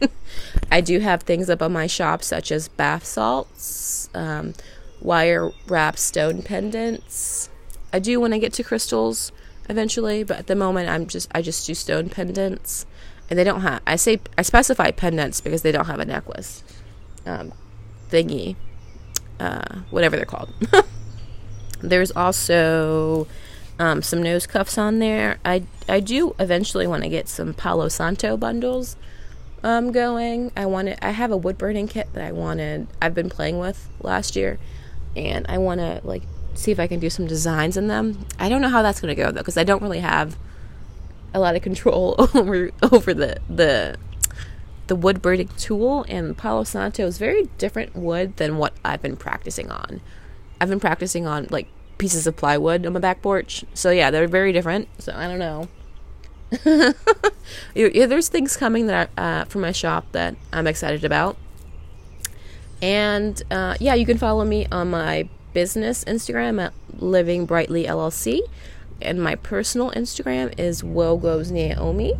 I 0.70 0.80
do 0.80 0.98
have 0.98 1.22
things 1.22 1.48
up 1.48 1.62
on 1.62 1.72
my 1.72 1.86
shop, 1.86 2.22
such 2.22 2.50
as 2.52 2.68
bath 2.68 3.06
salts, 3.06 4.10
um, 4.12 4.54
wire 5.00 5.52
wrapped 5.68 6.00
stone 6.00 6.42
pendants. 6.42 7.48
I 7.92 8.00
do 8.00 8.20
when 8.20 8.32
I 8.32 8.38
get 8.38 8.52
to 8.54 8.64
crystals 8.64 9.32
eventually, 9.68 10.24
but 10.24 10.38
at 10.38 10.46
the 10.48 10.56
moment, 10.56 10.88
I'm 10.88 11.06
just 11.06 11.30
I 11.34 11.40
just 11.40 11.66
do 11.66 11.74
stone 11.74 12.10
pendants, 12.10 12.84
and 13.30 13.38
they 13.38 13.44
don't 13.44 13.60
have. 13.60 13.80
I 13.86 13.96
say 13.96 14.20
I 14.36 14.42
specify 14.42 14.90
pendants 14.90 15.40
because 15.40 15.62
they 15.62 15.72
don't 15.72 15.86
have 15.86 16.00
a 16.00 16.04
necklace 16.04 16.64
um, 17.24 17.52
thingy, 18.10 18.56
uh, 19.38 19.80
whatever 19.90 20.16
they're 20.16 20.26
called. 20.26 20.52
There's 21.80 22.10
also 22.10 23.28
um, 23.78 24.02
some 24.02 24.22
nose 24.22 24.46
cuffs 24.46 24.76
on 24.78 24.98
there. 24.98 25.38
I 25.44 25.64
I 25.88 26.00
do 26.00 26.34
eventually 26.38 26.86
want 26.86 27.02
to 27.04 27.08
get 27.08 27.28
some 27.28 27.54
Palo 27.54 27.88
Santo 27.88 28.36
bundles 28.36 28.96
um, 29.62 29.92
going. 29.92 30.52
I 30.56 30.66
wanted 30.66 30.98
I 31.02 31.10
have 31.10 31.30
a 31.30 31.36
wood 31.36 31.58
burning 31.58 31.88
kit 31.88 32.08
that 32.12 32.24
I 32.24 32.32
wanted 32.32 32.88
I've 33.00 33.14
been 33.14 33.30
playing 33.30 33.58
with 33.58 33.88
last 34.00 34.36
year, 34.36 34.58
and 35.16 35.46
I 35.48 35.58
want 35.58 35.80
to 35.80 36.00
like 36.04 36.22
see 36.54 36.72
if 36.72 36.80
I 36.80 36.86
can 36.86 36.98
do 36.98 37.10
some 37.10 37.26
designs 37.26 37.76
in 37.76 37.86
them. 37.86 38.26
I 38.38 38.48
don't 38.48 38.60
know 38.60 38.68
how 38.68 38.82
that's 38.82 39.00
going 39.00 39.14
to 39.14 39.22
go 39.22 39.30
though 39.30 39.40
because 39.40 39.56
I 39.56 39.64
don't 39.64 39.82
really 39.82 40.00
have 40.00 40.36
a 41.32 41.40
lot 41.40 41.54
of 41.54 41.62
control 41.62 42.14
over 42.34 42.70
over 42.82 43.14
the 43.14 43.38
the 43.48 43.96
the 44.88 44.96
wood 44.96 45.20
burning 45.20 45.48
tool 45.58 46.04
and 46.08 46.36
Palo 46.36 46.64
Santo 46.64 47.06
is 47.06 47.18
very 47.18 47.44
different 47.58 47.94
wood 47.94 48.36
than 48.38 48.56
what 48.56 48.72
I've 48.84 49.02
been 49.02 49.16
practicing 49.16 49.70
on. 49.70 50.00
I've 50.60 50.70
been 50.70 50.80
practicing 50.80 51.26
on 51.26 51.46
like 51.50 51.68
pieces 51.98 52.26
of 52.26 52.36
plywood 52.36 52.86
on 52.86 52.92
my 52.92 53.00
back 53.00 53.20
porch. 53.20 53.64
So 53.74 53.90
yeah, 53.90 54.10
they're 54.10 54.28
very 54.28 54.52
different. 54.52 54.88
So 54.98 55.12
I 55.14 55.26
don't 55.26 55.38
know. 55.38 55.68
yeah, 57.74 58.06
there's 58.06 58.28
things 58.28 58.56
coming 58.56 58.86
that 58.86 59.10
uh, 59.18 59.44
from 59.44 59.60
my 59.60 59.72
shop 59.72 60.06
that 60.12 60.36
I'm 60.52 60.66
excited 60.66 61.04
about. 61.04 61.36
And 62.80 63.42
uh, 63.50 63.76
yeah, 63.80 63.94
you 63.94 64.06
can 64.06 64.18
follow 64.18 64.44
me 64.44 64.66
on 64.70 64.90
my 64.90 65.28
business 65.52 66.04
Instagram 66.04 66.62
at 66.62 66.72
Living 66.98 67.44
Brightly 67.44 67.84
LLC, 67.84 68.40
and 69.02 69.22
my 69.22 69.34
personal 69.34 69.90
Instagram 69.90 70.58
is 70.58 70.82
Wogo's 70.84 71.50
Naomi. 71.50 72.14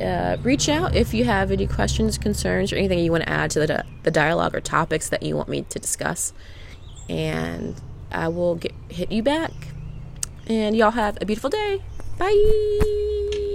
Uh, 0.00 0.36
reach 0.42 0.68
out 0.68 0.94
if 0.94 1.14
you 1.14 1.24
have 1.24 1.50
any 1.50 1.66
questions, 1.66 2.18
concerns, 2.18 2.72
or 2.72 2.76
anything 2.76 2.98
you 2.98 3.10
want 3.10 3.24
to 3.24 3.30
add 3.30 3.50
to 3.50 3.60
the, 3.60 3.84
the 4.02 4.10
dialogue 4.10 4.54
or 4.54 4.60
topics 4.60 5.08
that 5.08 5.22
you 5.22 5.36
want 5.36 5.48
me 5.48 5.62
to 5.62 5.78
discuss. 5.78 6.32
And 7.08 7.80
I 8.16 8.28
will 8.28 8.56
get, 8.56 8.72
hit 8.88 9.12
you 9.12 9.22
back. 9.22 9.52
And 10.48 10.76
y'all 10.76 10.92
have 10.92 11.18
a 11.20 11.26
beautiful 11.26 11.50
day. 11.50 11.82
Bye. 12.18 13.45